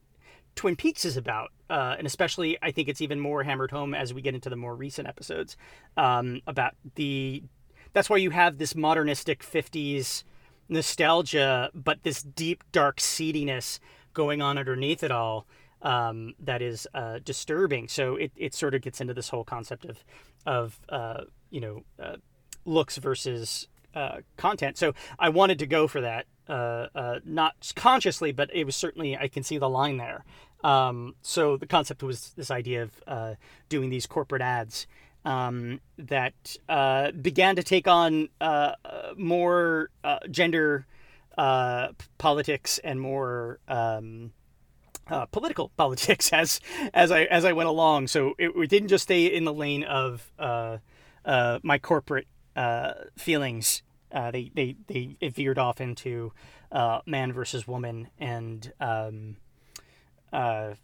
[0.56, 4.12] Twin Peaks is about, uh, and especially I think it's even more hammered home as
[4.12, 5.56] we get into the more recent episodes
[5.96, 7.44] um, about the.
[7.92, 10.24] That's why you have this modernistic '50s
[10.68, 13.78] nostalgia, but this deep, dark seediness
[14.14, 15.46] going on underneath it all
[15.82, 17.86] um, that is uh, disturbing.
[17.86, 20.04] So it, it sort of gets into this whole concept of
[20.46, 22.16] of uh, you know uh,
[22.64, 24.76] looks versus uh, content.
[24.76, 29.16] So I wanted to go for that, uh, uh, not consciously, but it was certainly
[29.16, 30.24] I can see the line there.
[30.64, 33.34] Um, so the concept was this idea of uh,
[33.68, 34.86] doing these corporate ads
[35.24, 40.86] um, that uh, began to take on uh, uh more uh, gender
[41.36, 44.32] uh, politics and more um,
[45.32, 46.60] political politics as
[46.94, 48.06] as I as I went along.
[48.06, 52.28] So it, it didn't just stay in the lane of my corporate
[53.16, 53.82] feelings.
[54.12, 56.32] they they they veered off into
[57.04, 59.36] man versus woman and um,
[60.32, 60.74] uh,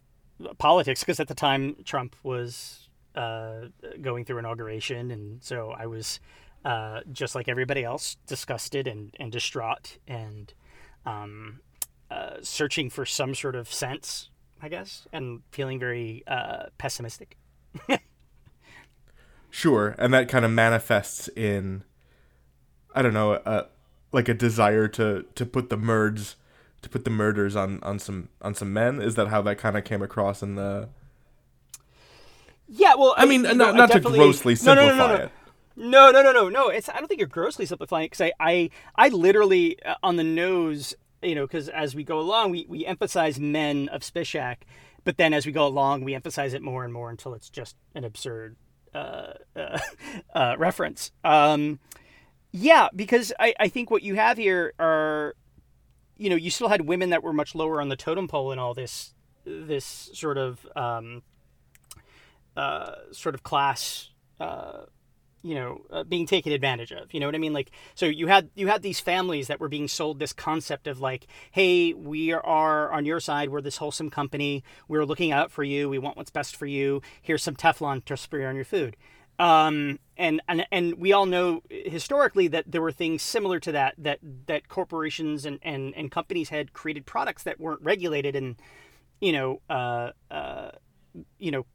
[0.57, 3.67] politics because at the time Trump was uh,
[4.01, 6.19] going through inauguration, and so I was
[6.65, 10.53] uh, just like everybody else, disgusted and, and distraught and
[11.05, 11.59] um,
[12.09, 14.29] uh, searching for some sort of sense,
[14.61, 17.37] I guess, and feeling very uh, pessimistic.
[19.55, 21.83] Sure, and that kind of manifests in,
[22.95, 23.67] I don't know, uh,
[24.11, 26.37] like a desire to to put the murds,
[26.83, 29.01] to put the murders on on some on some men.
[29.01, 30.89] Is that how that kind of came across in the?
[32.67, 35.23] Yeah, well, I mean, you not, know, not to grossly simplify no, no, no.
[35.23, 35.31] it.
[35.75, 36.69] No, no, no, no, no.
[36.69, 38.11] It's I don't think you're grossly simplifying it.
[38.11, 42.19] because I, I, I literally uh, on the nose, you know, because as we go
[42.19, 44.57] along, we we emphasize men of Spishak,
[45.03, 47.75] but then as we go along, we emphasize it more and more until it's just
[47.95, 48.55] an absurd
[48.93, 49.79] uh, uh,
[50.35, 51.11] uh, reference.
[51.23, 51.79] Um,
[52.51, 55.35] yeah, because I, I think what you have here are,
[56.17, 58.59] you know, you still had women that were much lower on the totem pole in
[58.59, 59.13] all this
[59.45, 61.23] this sort of um,
[62.55, 64.09] uh, sort of class.
[64.39, 64.83] Uh,
[65.43, 68.27] you know uh, being taken advantage of you know what i mean like so you
[68.27, 72.31] had you had these families that were being sold this concept of like hey we
[72.31, 76.17] are on your side we're this wholesome company we're looking out for you we want
[76.17, 78.95] what's best for you here's some teflon to spray on your food
[79.39, 83.95] um, and, and and we all know historically that there were things similar to that
[83.97, 88.55] that that corporations and, and, and companies had created products that weren't regulated and
[89.19, 90.71] you know uh, uh,
[91.39, 91.65] you know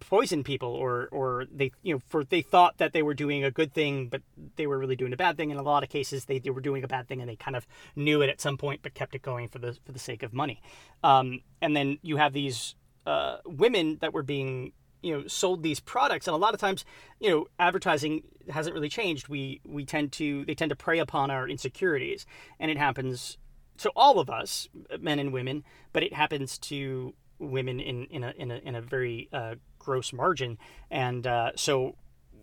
[0.00, 3.50] poison people or or they you know for they thought that they were doing a
[3.50, 4.20] good thing but
[4.56, 5.50] they were really doing a bad thing.
[5.50, 7.56] In a lot of cases they, they were doing a bad thing and they kind
[7.56, 10.22] of knew it at some point but kept it going for the for the sake
[10.22, 10.60] of money.
[11.02, 12.74] Um, and then you have these
[13.06, 14.72] uh, women that were being
[15.04, 16.26] you know sold these products.
[16.26, 16.84] And a lot of times
[17.20, 19.28] you know advertising hasn't really changed.
[19.28, 22.26] We we tend to they tend to prey upon our insecurities.
[22.58, 23.38] And it happens
[23.78, 24.68] to all of us
[25.00, 28.82] men and women but it happens to women in in a in a, in a
[28.82, 30.58] very uh, gross margin.
[30.90, 31.96] And uh, so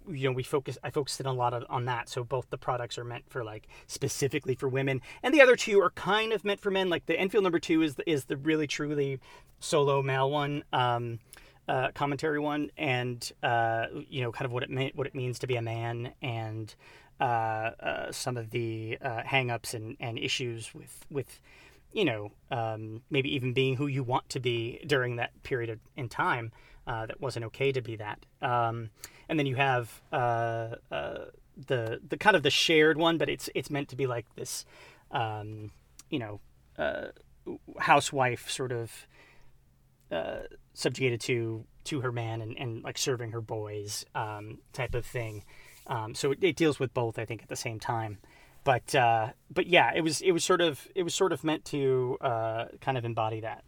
[0.10, 2.10] you know we focus i focused in a lot of, on that.
[2.10, 5.02] So both the products are meant for like specifically for women.
[5.24, 6.90] And the other two are kind of meant for men.
[6.90, 9.20] Like the enfield number two is the, is the really truly
[9.60, 10.64] solo male one.
[10.74, 11.20] Um,
[11.68, 15.40] uh, commentary one and uh, you know kind of what it meant what it means
[15.40, 16.76] to be a man and
[17.20, 21.40] uh, uh, some of the uh, hang-ups and, and issues with with
[21.94, 25.80] you know um, maybe even being who you want to be during that period of,
[25.96, 26.52] in time
[26.88, 28.26] uh, that wasn't okay to be that.
[28.42, 28.90] Um,
[29.30, 30.80] and then you have the
[31.68, 34.66] the kind of the shared one, but it's it's meant to be like this,
[35.12, 35.72] um,
[36.10, 36.40] you know,
[37.80, 39.06] housewife sort of
[40.12, 40.42] uh,
[40.74, 45.44] subjugated to to her man and, and like serving her boys um, type of thing.
[45.88, 48.20] Um, so it, it deals with both, I think, at the same time.
[48.64, 51.66] But uh, but yeah, it was it was sort of it was sort of meant
[51.66, 53.64] to uh, kind of embody that.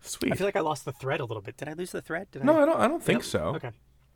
[0.00, 0.32] Sweet.
[0.32, 1.56] I feel like I lost the thread a little bit.
[1.56, 2.30] Did I lose the thread?
[2.30, 2.62] Did no, I?
[2.62, 2.80] I don't.
[2.80, 3.56] I don't think so.
[3.56, 3.70] Okay.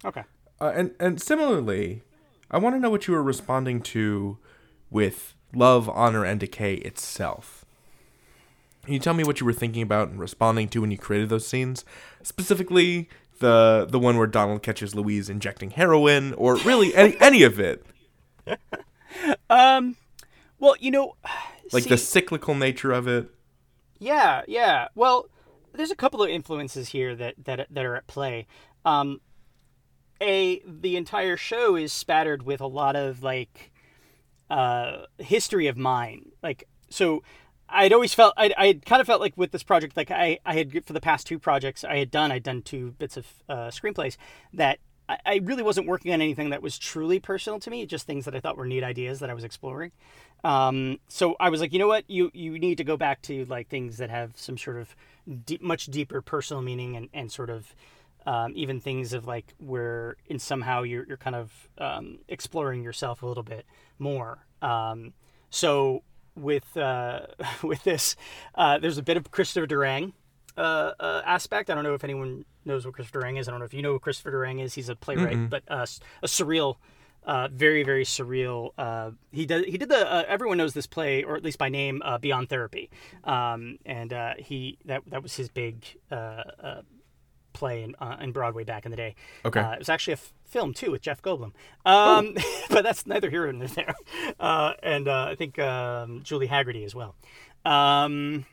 [0.04, 0.22] Okay.
[0.60, 2.02] Uh, and and similarly,
[2.50, 4.38] I want to know what you were responding to
[4.88, 7.59] with love, honor, and decay itself.
[8.90, 11.28] Can you tell me what you were thinking about and responding to when you created
[11.28, 11.84] those scenes?
[12.24, 17.60] Specifically, the the one where Donald catches Louise injecting heroin, or really any any of
[17.60, 17.86] it,
[19.48, 19.94] Um.
[20.58, 21.14] Well, you know,
[21.72, 23.30] like see- the cyclical nature of it.
[24.00, 24.88] Yeah, yeah.
[24.96, 25.28] Well,
[25.72, 28.48] there's a couple of influences here that that that are at play.
[28.84, 29.20] Um,
[30.20, 33.70] a the entire show is spattered with a lot of like
[34.50, 36.32] uh, history of mine.
[36.42, 37.22] Like so,
[37.72, 40.54] I'd always felt I I kind of felt like with this project, like I I
[40.54, 43.68] had for the past two projects I had done, I'd done two bits of uh,
[43.68, 44.16] screenplays
[44.54, 44.78] that.
[45.08, 48.26] I- I really wasn't working on anything that was truly personal to me, just things
[48.26, 49.90] that I thought were neat ideas that I was exploring.
[50.44, 53.44] Um, so I was like, you know what, you you need to go back to
[53.46, 54.94] like things that have some sort of
[55.46, 57.74] deep, much deeper personal meaning and, and sort of
[58.24, 63.24] um, even things of like where in somehow you're you're kind of um, exploring yourself
[63.24, 63.66] a little bit
[63.98, 64.46] more.
[64.62, 65.12] Um,
[65.50, 66.04] so
[66.40, 67.26] with uh,
[67.62, 68.16] with this,
[68.54, 70.12] uh, there's a bit of Christopher Durang
[70.56, 71.70] uh, uh, aspect.
[71.70, 73.48] I don't know if anyone knows what Christopher Durang is.
[73.48, 74.74] I don't know if you know who Christopher Durang is.
[74.74, 75.86] He's a playwright, but uh,
[76.22, 76.76] a surreal,
[77.24, 78.70] uh, very very surreal.
[78.76, 81.68] Uh, he did he did the uh, everyone knows this play or at least by
[81.68, 82.90] name uh, Beyond Therapy,
[83.24, 85.84] um, and uh, he that that was his big.
[87.60, 89.14] Play in, uh, in Broadway back in the day.
[89.44, 89.60] Okay.
[89.60, 91.52] Uh, it was actually a f- film too with Jeff Goldblum.
[91.84, 92.34] Um,
[92.70, 93.94] but that's neither here nor there.
[94.40, 97.14] Uh, and uh, I think um, Julie Hagerty as well.
[97.66, 98.46] Um,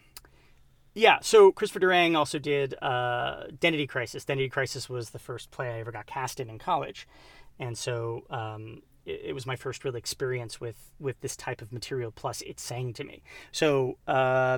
[0.93, 4.25] yeah, so Christopher Durang also did uh, Identity Crisis.
[4.25, 7.07] Identity Crisis was the first play I ever got cast in in college,
[7.59, 11.71] and so um, it, it was my first real experience with with this type of
[11.71, 12.11] material.
[12.11, 13.21] Plus, it sang to me.
[13.53, 14.57] So uh,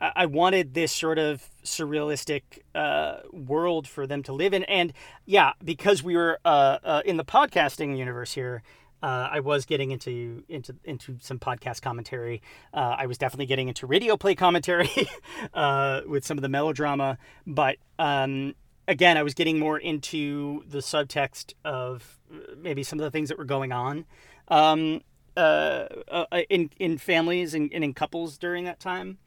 [0.00, 2.42] I wanted this sort of surrealistic
[2.74, 4.92] uh, world for them to live in, and
[5.26, 8.62] yeah, because we were uh, uh, in the podcasting universe here.
[9.00, 12.42] Uh, I was getting into into into some podcast commentary.
[12.74, 14.90] Uh, I was definitely getting into radio play commentary
[15.54, 17.16] uh, with some of the melodrama.
[17.46, 18.54] But um,
[18.88, 22.18] again, I was getting more into the subtext of
[22.56, 24.04] maybe some of the things that were going on
[24.48, 25.00] um,
[25.36, 29.18] in in families and, and, in couples during that time,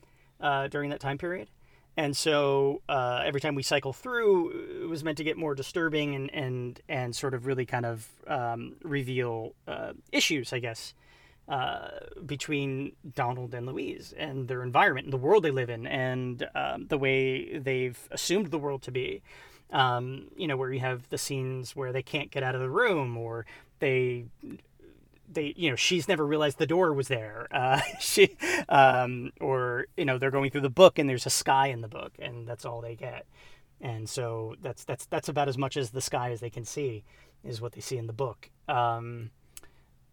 [0.41, 1.49] uh, during that time period.
[1.97, 6.15] And so uh, every time we cycle through, it was meant to get more disturbing
[6.15, 10.93] and and and sort of really kind of um, reveal uh, issues, I guess,
[11.49, 11.89] uh,
[12.25, 16.87] between Donald and Louise and their environment and the world they live in and um,
[16.87, 19.21] the way they've assumed the world to be.
[19.71, 22.69] Um, you know, where you have the scenes where they can't get out of the
[22.69, 23.45] room or
[23.79, 24.25] they
[25.31, 27.47] they you know she's never realized the door was there.
[27.61, 28.35] Uh, she
[28.69, 31.87] um, or you know they're going through the book and there's a sky in the
[31.87, 33.25] book and that's all they get.
[33.79, 37.03] And so that's that's that's about as much as the sky as they can see
[37.43, 38.49] is what they see in the book.
[38.67, 39.31] Um,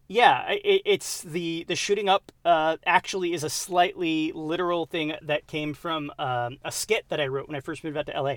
[0.07, 5.47] yeah, it, it's the the shooting up uh, actually is a slightly literal thing that
[5.47, 8.35] came from um, a skit that I wrote when I first moved out to LA.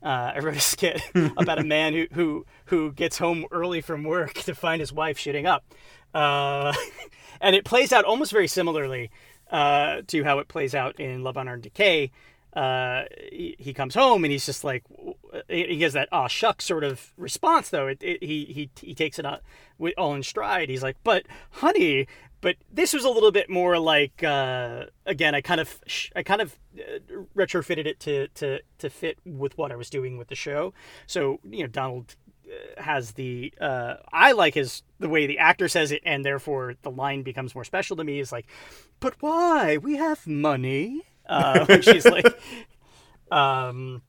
[0.00, 1.00] Uh, I wrote a skit
[1.36, 5.18] about a man who, who who gets home early from work to find his wife
[5.18, 5.64] shooting up,
[6.14, 6.72] uh,
[7.40, 9.10] and it plays out almost very similarly
[9.50, 12.10] uh, to how it plays out in Love Honor and Decay.
[12.54, 14.82] Uh, he, he, comes home and he's just like
[15.48, 17.86] he gets that ah shuck sort of response though.
[17.86, 19.26] It, it, he he he takes it
[19.96, 20.70] all in stride.
[20.70, 22.08] He's like, but honey,
[22.40, 25.78] but this was a little bit more like uh, again I kind of
[26.16, 30.16] I kind of uh, retrofitted it to to to fit with what I was doing
[30.16, 30.72] with the show.
[31.06, 32.16] So you know Donald
[32.76, 36.90] has the uh, I like his the way the actor says it, and therefore the
[36.90, 38.20] line becomes more special to me.
[38.20, 38.46] Is like,
[39.00, 39.76] but why?
[39.76, 41.02] We have money.
[41.28, 42.40] Uh, when she's like,
[43.30, 44.02] um,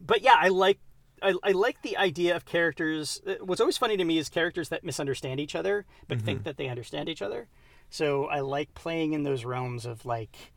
[0.00, 0.78] but yeah, I like
[1.22, 3.20] I, I like the idea of characters.
[3.26, 6.24] Uh, what's always funny to me is characters that misunderstand each other but mm-hmm.
[6.24, 7.48] think that they understand each other.
[7.90, 10.52] So I like playing in those realms of like,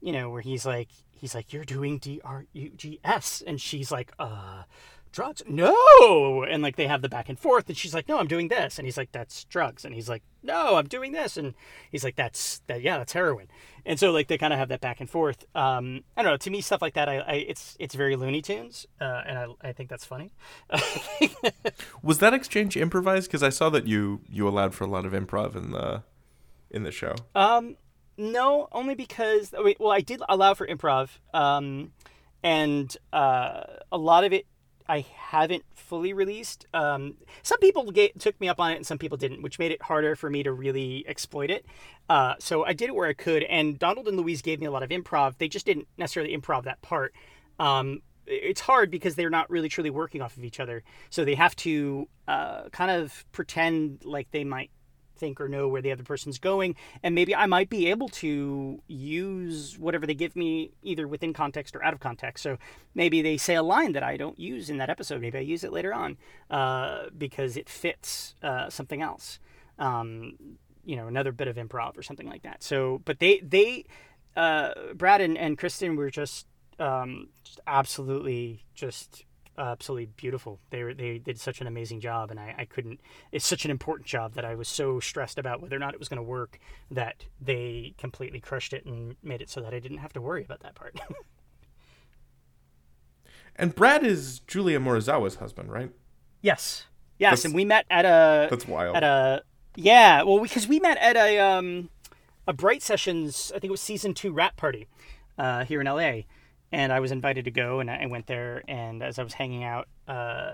[0.00, 3.60] you know, where he's like, he's like, you're doing D R U G S, and
[3.60, 4.62] she's like, uh,
[5.12, 5.42] drugs?
[5.46, 6.44] No.
[6.48, 8.78] And like they have the back and forth, and she's like, no, I'm doing this,
[8.78, 11.54] and he's like, that's drugs, and he's like, no, I'm doing this, and
[11.90, 13.48] he's like, that's that, yeah, that's heroin,
[13.86, 15.44] and so like they kind of have that back and forth.
[15.54, 16.36] Um, I don't know.
[16.36, 19.46] To me, stuff like that, I, I it's it's very Looney Tunes, uh, and I
[19.62, 20.32] I think that's funny.
[22.02, 23.28] Was that exchange improvised?
[23.28, 26.02] Because I saw that you you allowed for a lot of improv in the
[26.70, 27.14] in the show.
[27.34, 27.76] Um,
[28.16, 31.10] no, only because well, I did allow for improv.
[31.32, 31.92] Um,
[32.42, 34.46] and uh, a lot of it
[34.88, 36.66] I haven't fully released.
[36.74, 39.72] Um, some people get, took me up on it and some people didn't, which made
[39.72, 41.66] it harder for me to really exploit it.
[42.08, 43.42] Uh, so I did it where I could.
[43.44, 45.38] And Donald and Louise gave me a lot of improv.
[45.38, 47.14] They just didn't necessarily improv that part.
[47.58, 50.82] Um, it's hard because they're not really truly working off of each other.
[51.10, 54.70] So they have to uh, kind of pretend like they might
[55.22, 58.82] think or know where the other person's going and maybe i might be able to
[58.88, 62.42] use whatever they give me either within context or out of context.
[62.42, 62.58] So
[62.94, 65.20] maybe they say a line that i don't use in that episode.
[65.20, 66.16] Maybe i use it later on
[66.50, 69.38] uh, because it fits uh, something else.
[69.78, 70.34] Um,
[70.84, 72.62] you know another bit of improv or something like that.
[72.62, 73.84] So but they they
[74.36, 76.46] uh, brad and, and kristen were just
[76.78, 79.24] um, just absolutely just
[79.58, 80.58] absolutely beautiful.
[80.70, 83.00] They were, they did such an amazing job, and I, I couldn't.
[83.30, 85.98] It's such an important job that I was so stressed about whether or not it
[85.98, 86.58] was going to work
[86.90, 90.44] that they completely crushed it and made it so that I didn't have to worry
[90.44, 91.00] about that part.
[93.56, 95.90] and Brad is Julia Morizawa's husband, right?
[96.40, 96.86] Yes,
[97.18, 98.48] yes, that's, and we met at a.
[98.50, 98.96] That's wild.
[98.96, 99.42] At a
[99.76, 101.90] yeah, well, because we met at a um
[102.46, 103.52] a Bright Sessions.
[103.54, 104.88] I think it was season two wrap party
[105.38, 106.22] uh, here in LA
[106.72, 108.62] and I was invited to go, and I went there.
[108.66, 110.52] And as I was hanging out, uh,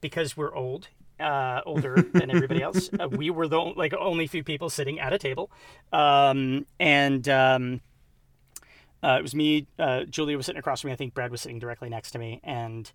[0.00, 0.88] because we're old,
[1.20, 5.12] uh, older than everybody else, uh, we were the like only few people sitting at
[5.12, 5.50] a table,
[5.92, 7.80] um, and um,
[9.02, 9.68] uh, it was me.
[9.78, 10.92] Uh, Julia was sitting across from me.
[10.92, 12.90] I think Brad was sitting directly next to me, and.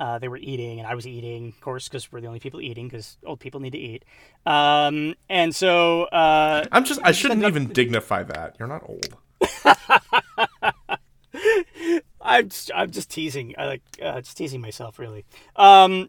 [0.00, 2.60] Uh, they were eating, and I was eating, of course, because we're the only people
[2.60, 4.04] eating, because old people need to eat.
[4.44, 8.56] Um, and so I'm just, I shouldn't even dignify that.
[8.58, 9.16] You're not old.
[12.24, 13.54] I'm just, I'm just teasing.
[13.58, 15.24] I like uh, just teasing myself, really.
[15.56, 16.08] Um,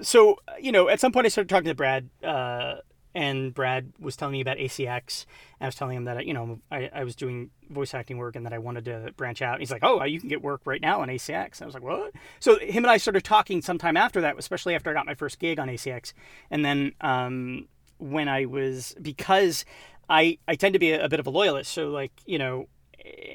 [0.00, 2.76] so you know, at some point I started talking to Brad, uh,
[3.14, 5.26] and Brad was telling me about ACX.
[5.60, 8.34] And I was telling him that you know I, I was doing voice acting work
[8.34, 9.54] and that I wanted to branch out.
[9.54, 11.74] And he's like, "Oh, you can get work right now on ACX." And I was
[11.74, 15.06] like, "What?" So him and I started talking sometime after that, especially after I got
[15.06, 16.14] my first gig on ACX,
[16.50, 19.66] and then um, when I was because
[20.08, 22.68] I I tend to be a, a bit of a loyalist, so like you know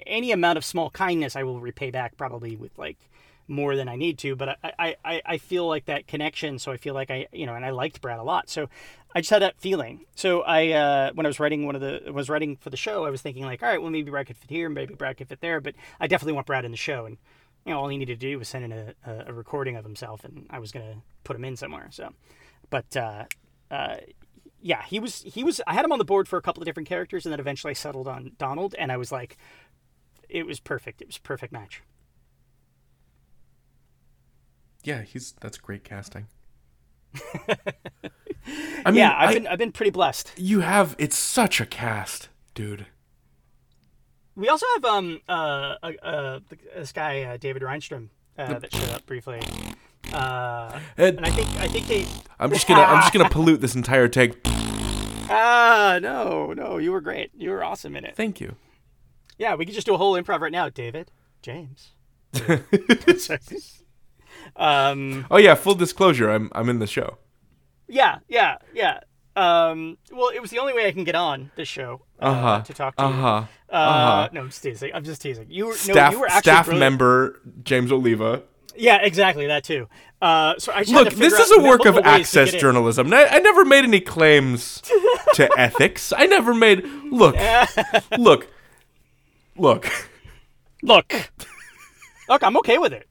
[0.05, 2.97] any amount of small kindness I will repay back probably with like
[3.47, 4.35] more than I need to.
[4.35, 6.59] But I, I, I feel like that connection.
[6.59, 8.49] So I feel like I, you know, and I liked Brad a lot.
[8.49, 8.69] So
[9.15, 10.05] I just had that feeling.
[10.15, 13.05] So I, uh, when I was writing one of the, was writing for the show,
[13.05, 15.17] I was thinking like, all right, well maybe Brad could fit here, and maybe Brad
[15.17, 17.05] could fit there, but I definitely want Brad in the show.
[17.05, 17.17] And
[17.65, 20.23] you know, all he needed to do was send in a, a, recording of himself,
[20.23, 21.89] and I was gonna put him in somewhere.
[21.91, 22.13] So,
[22.69, 23.25] but uh,
[23.69, 23.97] uh,
[24.61, 25.61] yeah, he was he was.
[25.67, 27.71] I had him on the board for a couple of different characters, and then eventually
[27.71, 29.37] I settled on Donald, and I was like,
[30.29, 31.01] it was perfect.
[31.01, 31.83] It was a perfect match.
[34.83, 36.27] Yeah, he's that's great casting.
[38.85, 40.31] I mean, yeah, I've I, been I've been pretty blessed.
[40.37, 42.87] You have it's such a cast, dude.
[44.35, 46.39] We also have um uh, uh, uh
[46.75, 49.41] this guy uh, David Rheinstrom uh, that showed up briefly.
[50.13, 52.05] Uh, and, and I think I think they.
[52.39, 54.39] I'm just gonna I'm just gonna pollute this entire take.
[55.29, 58.15] Ah no no you were great you were awesome in it.
[58.15, 58.55] Thank you.
[59.37, 61.89] Yeah, we could just do a whole improv right now, David James.
[64.55, 67.17] um, oh yeah, full disclosure, I'm I'm in the show.
[67.87, 68.99] Yeah, yeah, yeah.
[69.35, 72.61] Um, well, it was the only way I can get on this show uh, uh-huh.
[72.63, 73.45] to talk to uh-huh.
[73.45, 73.75] you.
[73.75, 74.29] Uh, uh-huh.
[74.33, 74.91] No, I'm just teasing.
[74.95, 75.45] I'm just teasing.
[75.49, 76.79] You were staff, no, you were staff brilliant.
[76.79, 78.41] member James Oliva.
[78.77, 79.87] Yeah, exactly that too.
[80.21, 81.13] Uh, so I look.
[81.13, 83.13] This is a work of access journalism.
[83.13, 84.81] I, I, never made any claims
[85.33, 86.11] to ethics.
[86.15, 86.83] I never made.
[87.11, 87.35] Look,
[88.17, 88.47] look,
[89.55, 89.89] look,
[90.81, 91.13] look.
[92.29, 93.07] Look, I'm okay with it.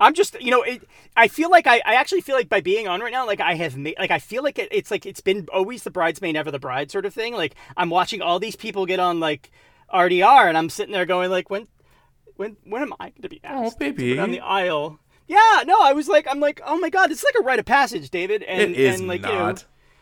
[0.00, 0.82] I'm just, you know, it,
[1.16, 3.54] I feel like I, I actually feel like by being on right now, like I
[3.54, 6.50] have made, like I feel like it, it's like it's been always the bridesmaid, never
[6.50, 7.34] the bride sort of thing.
[7.34, 9.50] Like I'm watching all these people get on like
[9.92, 11.68] RDR, and I'm sitting there going like, when,
[12.36, 13.76] when, when am I going to be asked?
[13.76, 14.98] Oh, baby, on the aisle.
[15.26, 17.64] Yeah, no, I was like, I'm like, oh my god, it's like a rite of
[17.64, 18.42] passage, David.
[18.42, 19.32] And it is and like, not.
[19.32, 19.54] You know,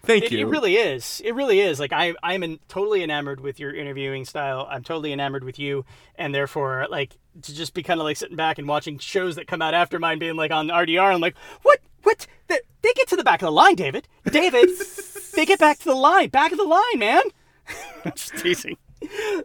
[0.04, 0.40] Thank it, you.
[0.40, 1.22] It really is.
[1.24, 1.78] It really is.
[1.78, 4.66] Like I, I'm in, totally enamored with your interviewing style.
[4.68, 5.84] I'm totally enamored with you,
[6.16, 9.46] and therefore, like to just be kind of like sitting back and watching shows that
[9.46, 11.14] come out after mine being like on RDR.
[11.14, 11.78] I'm like, what?
[12.02, 12.26] What?
[12.48, 14.08] They, they get to the back of the line, David.
[14.24, 14.70] David,
[15.34, 16.30] they get back to the line.
[16.30, 17.22] Back of the line, man.
[18.16, 18.76] just teasing.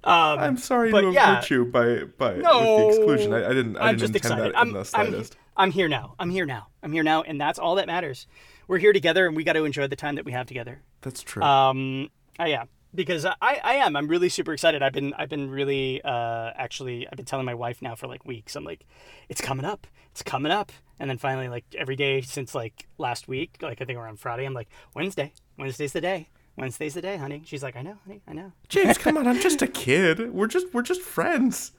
[0.03, 1.35] Um, I'm sorry to yeah.
[1.35, 3.33] hurt you by by no, the exclusion.
[3.33, 3.77] I, I didn't.
[3.77, 4.53] I am didn't just intend excited.
[4.53, 5.35] that I'm, in the slightest.
[5.35, 6.15] I'm, I'm here now.
[6.19, 6.67] I'm here now.
[6.81, 8.27] I'm here now, and that's all that matters
[8.67, 10.81] we're here together and we got to enjoy the time that we have together.
[11.01, 11.41] That's true.
[11.41, 13.95] Um, uh, yeah, because I, I am.
[13.95, 14.83] I'm really super excited.
[14.83, 18.25] I've been, I've been really, uh, actually, I've been telling my wife now for like
[18.25, 18.55] weeks.
[18.55, 18.85] I'm like,
[19.29, 19.87] it's coming up.
[20.11, 20.71] It's coming up.
[20.99, 24.45] And then finally, like every day since like last week, like I think around Friday,
[24.45, 25.33] I'm like, Wednesday.
[25.57, 26.29] Wednesday's the day.
[26.57, 27.43] Wednesday's the day, honey.
[27.45, 28.21] She's like, I know, honey.
[28.27, 28.51] I know.
[28.67, 29.27] James, come on.
[29.27, 30.33] I'm just a kid.
[30.33, 31.71] We're just, we're just friends.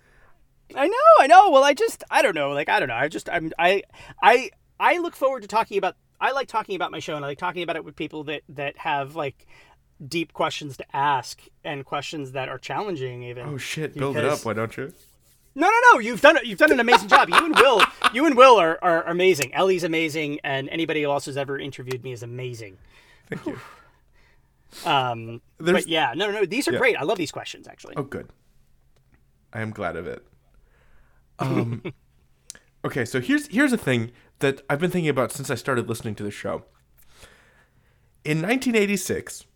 [0.75, 1.51] I know, I know.
[1.51, 2.51] Well, I just, I don't know.
[2.51, 2.95] Like, I don't know.
[2.95, 3.83] I just, I'm, I,
[4.23, 7.29] I, I look forward to talking about I like talking about my show and I
[7.29, 9.47] like talking about it with people that that have like
[10.07, 13.49] deep questions to ask and questions that are challenging even.
[13.49, 14.93] Oh shit, build it up, why don't you?
[15.55, 15.99] No, no, no.
[15.99, 17.29] You've done you've done an amazing job.
[17.29, 19.55] You and Will, you and Will are, are amazing.
[19.55, 22.79] Ellie's amazing, and anybody else who's ever interviewed me is amazing.
[23.29, 23.59] Thank you.
[24.85, 25.85] Um, There's...
[25.85, 26.79] but yeah, no, no, these are yeah.
[26.79, 26.97] great.
[26.97, 27.95] I love these questions actually.
[27.97, 28.29] Oh, good.
[29.53, 30.25] I am glad of it.
[31.39, 31.82] Um,
[32.84, 36.14] okay, so here's here's a thing that I've been thinking about since I started listening
[36.16, 36.64] to the show.
[38.24, 39.47] In 1986,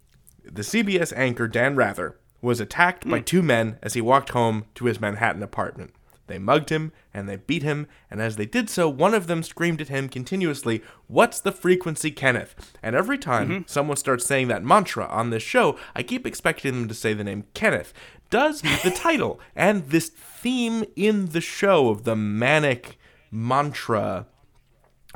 [0.44, 3.10] the CBS anchor Dan Rather was attacked mm.
[3.10, 3.24] by hmm.
[3.24, 5.94] two men as he walked home to his Manhattan apartment.
[6.26, 9.42] They mugged him and they beat him, and as they did so, one of them
[9.42, 12.54] screamed at him continuously, What's the frequency, Kenneth?
[12.82, 13.62] And every time mm-hmm.
[13.66, 17.24] someone starts saying that mantra on this show, I keep expecting them to say the
[17.24, 17.92] name Kenneth.
[18.30, 22.98] Does the title and this theme in the show of the manic
[23.30, 24.26] mantra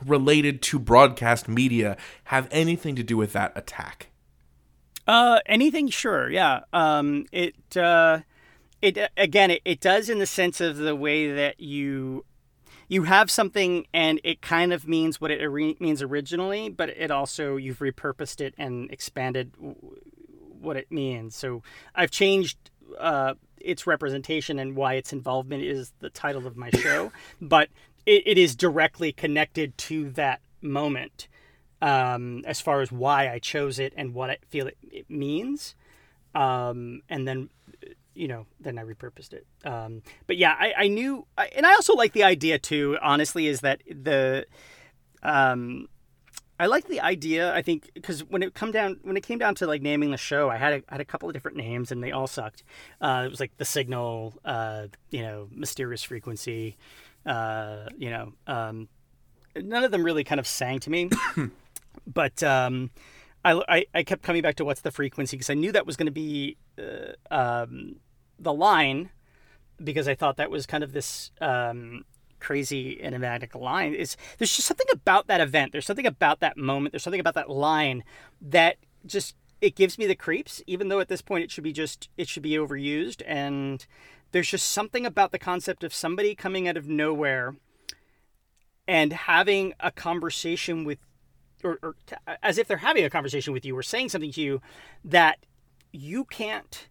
[0.05, 4.09] related to broadcast media have anything to do with that attack?
[5.07, 5.89] Uh, anything?
[5.89, 6.29] Sure.
[6.31, 6.61] Yeah.
[6.73, 8.21] Um, it, uh,
[8.87, 12.25] it, again, it, it does in the sense of the way that you,
[12.89, 17.57] you have something and it kind of means what it means originally, but it also,
[17.57, 19.53] you've repurposed it and expanded
[20.61, 21.35] what it means.
[21.35, 21.63] So
[21.95, 22.59] I've changed,
[22.99, 27.11] uh, its representation and why its involvement is the title of my show,
[27.41, 27.69] but
[28.05, 31.27] it, it is directly connected to that moment
[31.83, 35.75] um, as far as why I chose it and what I feel it, it means.
[36.35, 37.51] Um, and then,
[38.17, 39.47] you know, then I repurposed it.
[39.65, 43.47] Um, but yeah, I, I knew, I, and I also like the idea too, honestly,
[43.47, 44.47] is that the,
[45.23, 45.89] um,
[46.59, 47.55] I like the idea.
[47.55, 50.17] I think because when it come down when it came down to like naming the
[50.17, 52.63] show, I had a, had a couple of different names and they all sucked.
[53.01, 56.79] Uh, it was like the signal, uh, you know, mysterious frequency,
[57.27, 58.89] uh, you know, um,
[59.55, 61.11] none of them really kind of sang to me.
[62.07, 62.91] but um,
[63.45, 65.97] I, I, I, kept coming back to what's the frequency because I knew that was
[65.97, 67.97] going to be uh, um,
[68.39, 69.11] the line
[69.83, 72.05] because I thought that was kind of this um,
[72.41, 73.95] crazy enigmatic line.
[73.95, 75.73] Is there's just something about that event.
[75.73, 76.93] There's something about that moment.
[76.93, 78.05] There's something about that line
[78.41, 80.63] that just it gives me the creeps.
[80.67, 83.87] Even though at this point it should be just it should be overused and
[84.33, 87.55] there's just something about the concept of somebody coming out of nowhere
[88.87, 90.99] and having a conversation with
[91.65, 91.97] or, or
[92.43, 94.61] as if they're having a conversation with you or saying something to you
[95.05, 95.39] that
[95.93, 96.89] you can't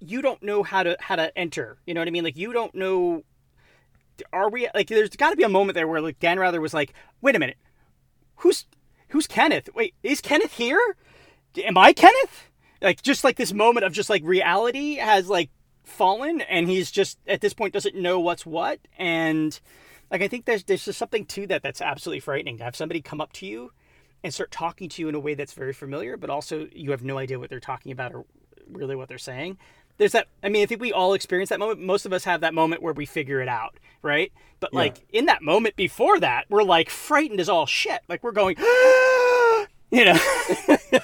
[0.00, 2.24] you don't know how to how to enter you know what i mean?
[2.24, 3.24] Like you don't know
[4.32, 6.74] are we like there's got to be a moment there where like dan rather was
[6.74, 7.58] like wait a minute.
[8.36, 8.66] Who's
[9.08, 9.68] who's kenneth?
[9.74, 10.80] Wait is kenneth here?
[11.64, 12.50] Am i kenneth?
[12.82, 15.50] Like just like this moment of just like reality has like
[15.84, 19.60] fallen and he's just at this point doesn't know what's what and
[20.10, 23.00] like I think there's there's just something to that that's absolutely frightening to have somebody
[23.00, 23.72] come up to you
[24.22, 27.02] and start talking to you in a way that's very familiar, but also you have
[27.02, 28.26] no idea what they're talking about or
[28.72, 29.58] really what they're saying.
[29.98, 30.28] There's that.
[30.42, 31.80] I mean, I think we all experience that moment.
[31.80, 34.32] Most of us have that moment where we figure it out, right?
[34.60, 38.00] But like in that moment before that, we're like frightened as all shit.
[38.08, 38.56] Like we're going,
[39.90, 40.18] you know,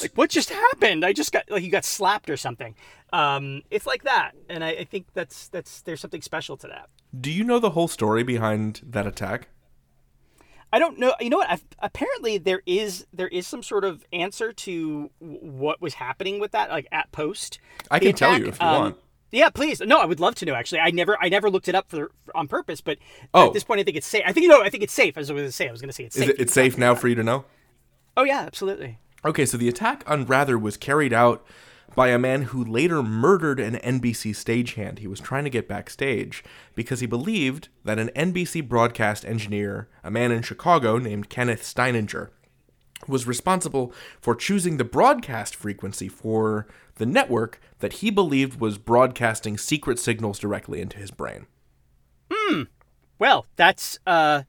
[0.00, 1.04] like what just happened?
[1.04, 2.74] I just got like you got slapped or something.
[3.12, 6.88] Um, it's like that, and I, I think that's that's there's something special to that.
[7.18, 9.48] Do you know the whole story behind that attack?
[10.72, 11.14] I don't know.
[11.20, 11.50] You know what?
[11.50, 16.52] I've, apparently, there is there is some sort of answer to what was happening with
[16.52, 17.58] that, like at post.
[17.90, 18.18] I can attack.
[18.18, 18.96] tell you if you um, want.
[19.30, 19.80] Yeah, please.
[19.80, 20.54] No, I would love to know.
[20.54, 22.80] Actually, I never, I never looked it up for, for on purpose.
[22.80, 22.98] But
[23.34, 23.48] oh.
[23.48, 24.22] at this point, I think it's safe.
[24.26, 24.62] I think you know.
[24.62, 25.16] I think it's safe.
[25.16, 26.30] As I was going to say, I was going to say it's is safe.
[26.30, 27.44] It, it's safe now for you to know.
[28.16, 28.98] Oh yeah, absolutely.
[29.24, 31.44] Okay, so the attack on Rather was carried out
[31.94, 34.98] by a man who later murdered an NBC stagehand.
[34.98, 40.10] He was trying to get backstage because he believed that an NBC broadcast engineer, a
[40.10, 42.30] man in Chicago named Kenneth Steininger,
[43.06, 46.66] was responsible for choosing the broadcast frequency for
[46.96, 51.46] the network that he believed was broadcasting secret signals directly into his brain.
[52.30, 52.62] Hmm.
[53.18, 54.42] Well, that's uh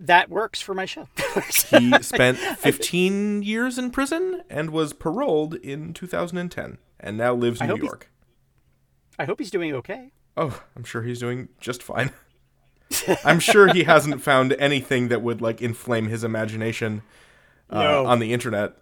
[0.00, 1.08] that works for my show.
[1.70, 7.68] he spent 15 years in prison and was paroled in 2010 and now lives in
[7.68, 8.10] New York.
[9.18, 10.12] I hope he's doing okay.
[10.36, 12.10] Oh, I'm sure he's doing just fine.
[13.24, 17.02] I'm sure he hasn't found anything that would like inflame his imagination
[17.68, 18.06] uh, no.
[18.06, 18.76] on the internet.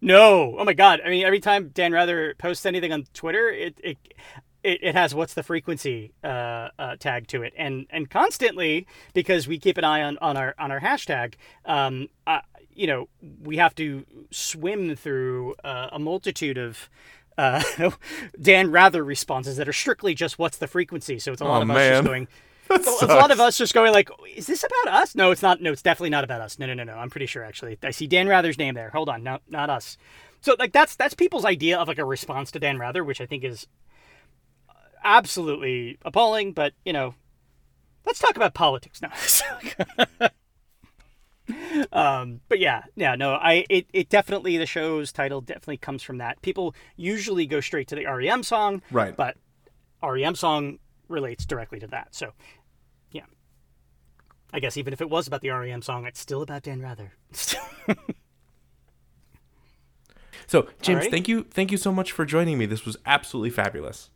[0.00, 0.56] No.
[0.58, 1.00] Oh my god.
[1.04, 3.98] I mean, every time Dan Rather posts anything on Twitter, it, it
[4.62, 9.48] it, it has what's the frequency uh, uh, tag to it, and and constantly because
[9.48, 11.34] we keep an eye on, on our on our hashtag.
[11.64, 12.40] Um, uh,
[12.74, 13.08] you know,
[13.42, 16.88] we have to swim through uh, a multitude of
[17.36, 17.62] uh,
[18.40, 21.18] Dan Rather responses that are strictly just what's the frequency.
[21.18, 22.28] So it's a lot oh, of us just going.
[22.70, 25.14] It's a lot of us just going like, is this about us?
[25.14, 25.60] No, it's not.
[25.60, 26.58] No, it's definitely not about us.
[26.58, 26.94] No, no, no, no.
[26.94, 27.76] I'm pretty sure actually.
[27.82, 28.88] I see Dan Rather's name there.
[28.90, 29.98] Hold on, no, not us.
[30.40, 33.26] So like that's that's people's idea of like a response to Dan Rather, which I
[33.26, 33.66] think is
[35.04, 37.14] absolutely appalling, but you know,
[38.06, 39.12] let's talk about politics now.
[41.92, 46.18] um, but yeah, yeah, no, I it, it definitely the show's title definitely comes from
[46.18, 46.40] that.
[46.42, 49.16] People usually go straight to the REM song, right?
[49.16, 49.36] But
[50.02, 50.78] REM song
[51.08, 52.14] relates directly to that.
[52.14, 52.32] So,
[53.10, 53.26] yeah,
[54.52, 57.12] I guess even if it was about the REM song, it's still about Dan Rather.
[60.46, 61.10] so, James, right.
[61.10, 62.66] thank you, thank you so much for joining me.
[62.66, 64.10] This was absolutely fabulous.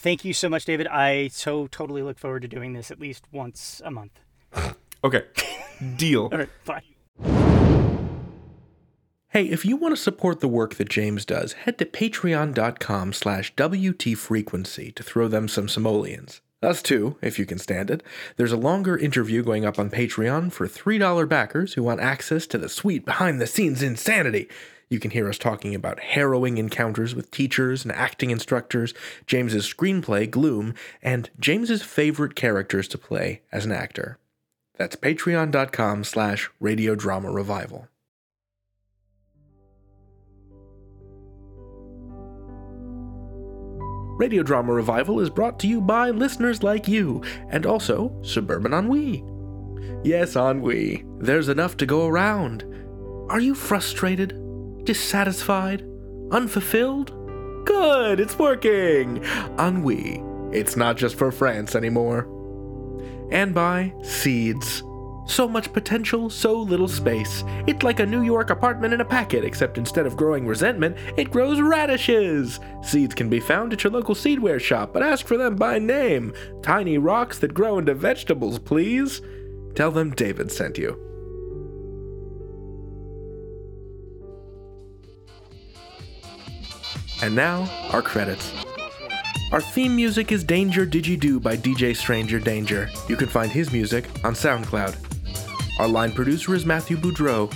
[0.00, 0.86] Thank you so much, David.
[0.88, 4.20] I so totally look forward to doing this at least once a month.
[5.04, 5.24] okay.
[5.96, 6.28] Deal.
[6.32, 6.82] All right, bye.
[9.28, 13.52] Hey, if you want to support the work that James does, head to patreon.com slash
[13.56, 16.40] WTFrequency to throw them some simoleons.
[16.62, 18.02] Us too, if you can stand it.
[18.36, 22.58] There's a longer interview going up on Patreon for $3 backers who want access to
[22.58, 24.48] the sweet behind-the-scenes insanity
[24.88, 28.94] you can hear us talking about harrowing encounters with teachers and acting instructors,
[29.26, 34.18] James's screenplay, Gloom, and James's favorite characters to play as an actor.
[34.76, 37.88] That's patreon.com slash radiodrama revival.
[44.16, 49.24] Radio Drama Revival is brought to you by listeners like you, and also Suburban Ennui.
[50.04, 52.64] Yes, Ennui, there's enough to go around.
[53.28, 54.43] Are you frustrated?
[54.84, 55.82] Dissatisfied?
[56.30, 57.12] Unfulfilled?
[57.64, 59.24] Good, it's working!
[59.58, 60.22] Ennui.
[60.52, 62.28] It's not just for France anymore.
[63.30, 64.82] And by Seeds.
[65.26, 67.42] So much potential, so little space.
[67.66, 71.30] It's like a New York apartment in a packet, except instead of growing resentment, it
[71.30, 72.60] grows radishes.
[72.82, 76.34] Seeds can be found at your local seedware shop, but ask for them by name.
[76.62, 79.22] Tiny rocks that grow into vegetables, please.
[79.74, 81.13] Tell them David sent you.
[87.24, 88.52] And now, our credits.
[89.50, 92.90] Our theme music is Danger Did You Do by DJ Stranger Danger.
[93.08, 95.80] You can find his music on SoundCloud.
[95.80, 97.50] Our line producer is Matthew Boudreau.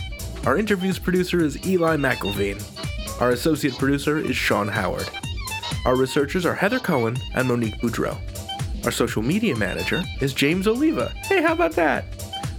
[0.47, 3.21] Our interviews producer is Eli McIlveen.
[3.21, 5.11] Our associate producer is Sean Howard.
[5.85, 8.17] Our researchers are Heather Cohen and Monique Boudreau.
[8.87, 11.11] Our social media manager is James Oliva.
[11.27, 12.07] Hey, how about that?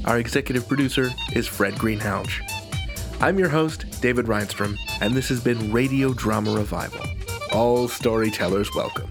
[0.06, 2.59] Our executive producer is Fred Greenhalgh.
[3.22, 7.06] I'm your host, David Rheinstrom, and this has been Radio Drama Revival.
[7.52, 9.10] All storytellers welcome.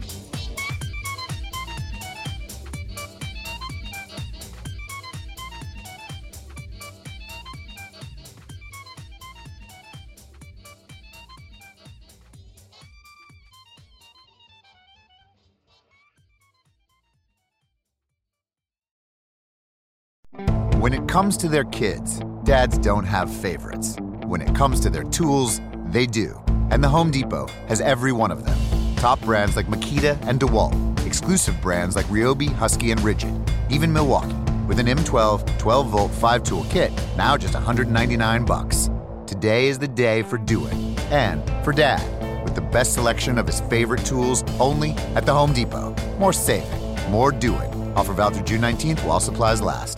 [20.81, 23.95] When it comes to their kids, dads don't have favorites.
[24.25, 26.41] When it comes to their tools, they do.
[26.71, 28.59] And the Home Depot has every one of them.
[28.97, 33.37] Top brands like Makita and DeWalt, exclusive brands like Ryobi, Husky, and Ridgid,
[33.71, 34.33] even Milwaukee,
[34.67, 38.89] with an M12 12 volt 5 tool kit, now just 199 bucks.
[39.27, 42.03] Today is the day for doing, and for dad,
[42.45, 45.95] with the best selection of his favorite tools only at the Home Depot.
[46.19, 47.71] More saving, more doing.
[47.95, 49.98] Offer valid through June 19th while supplies last.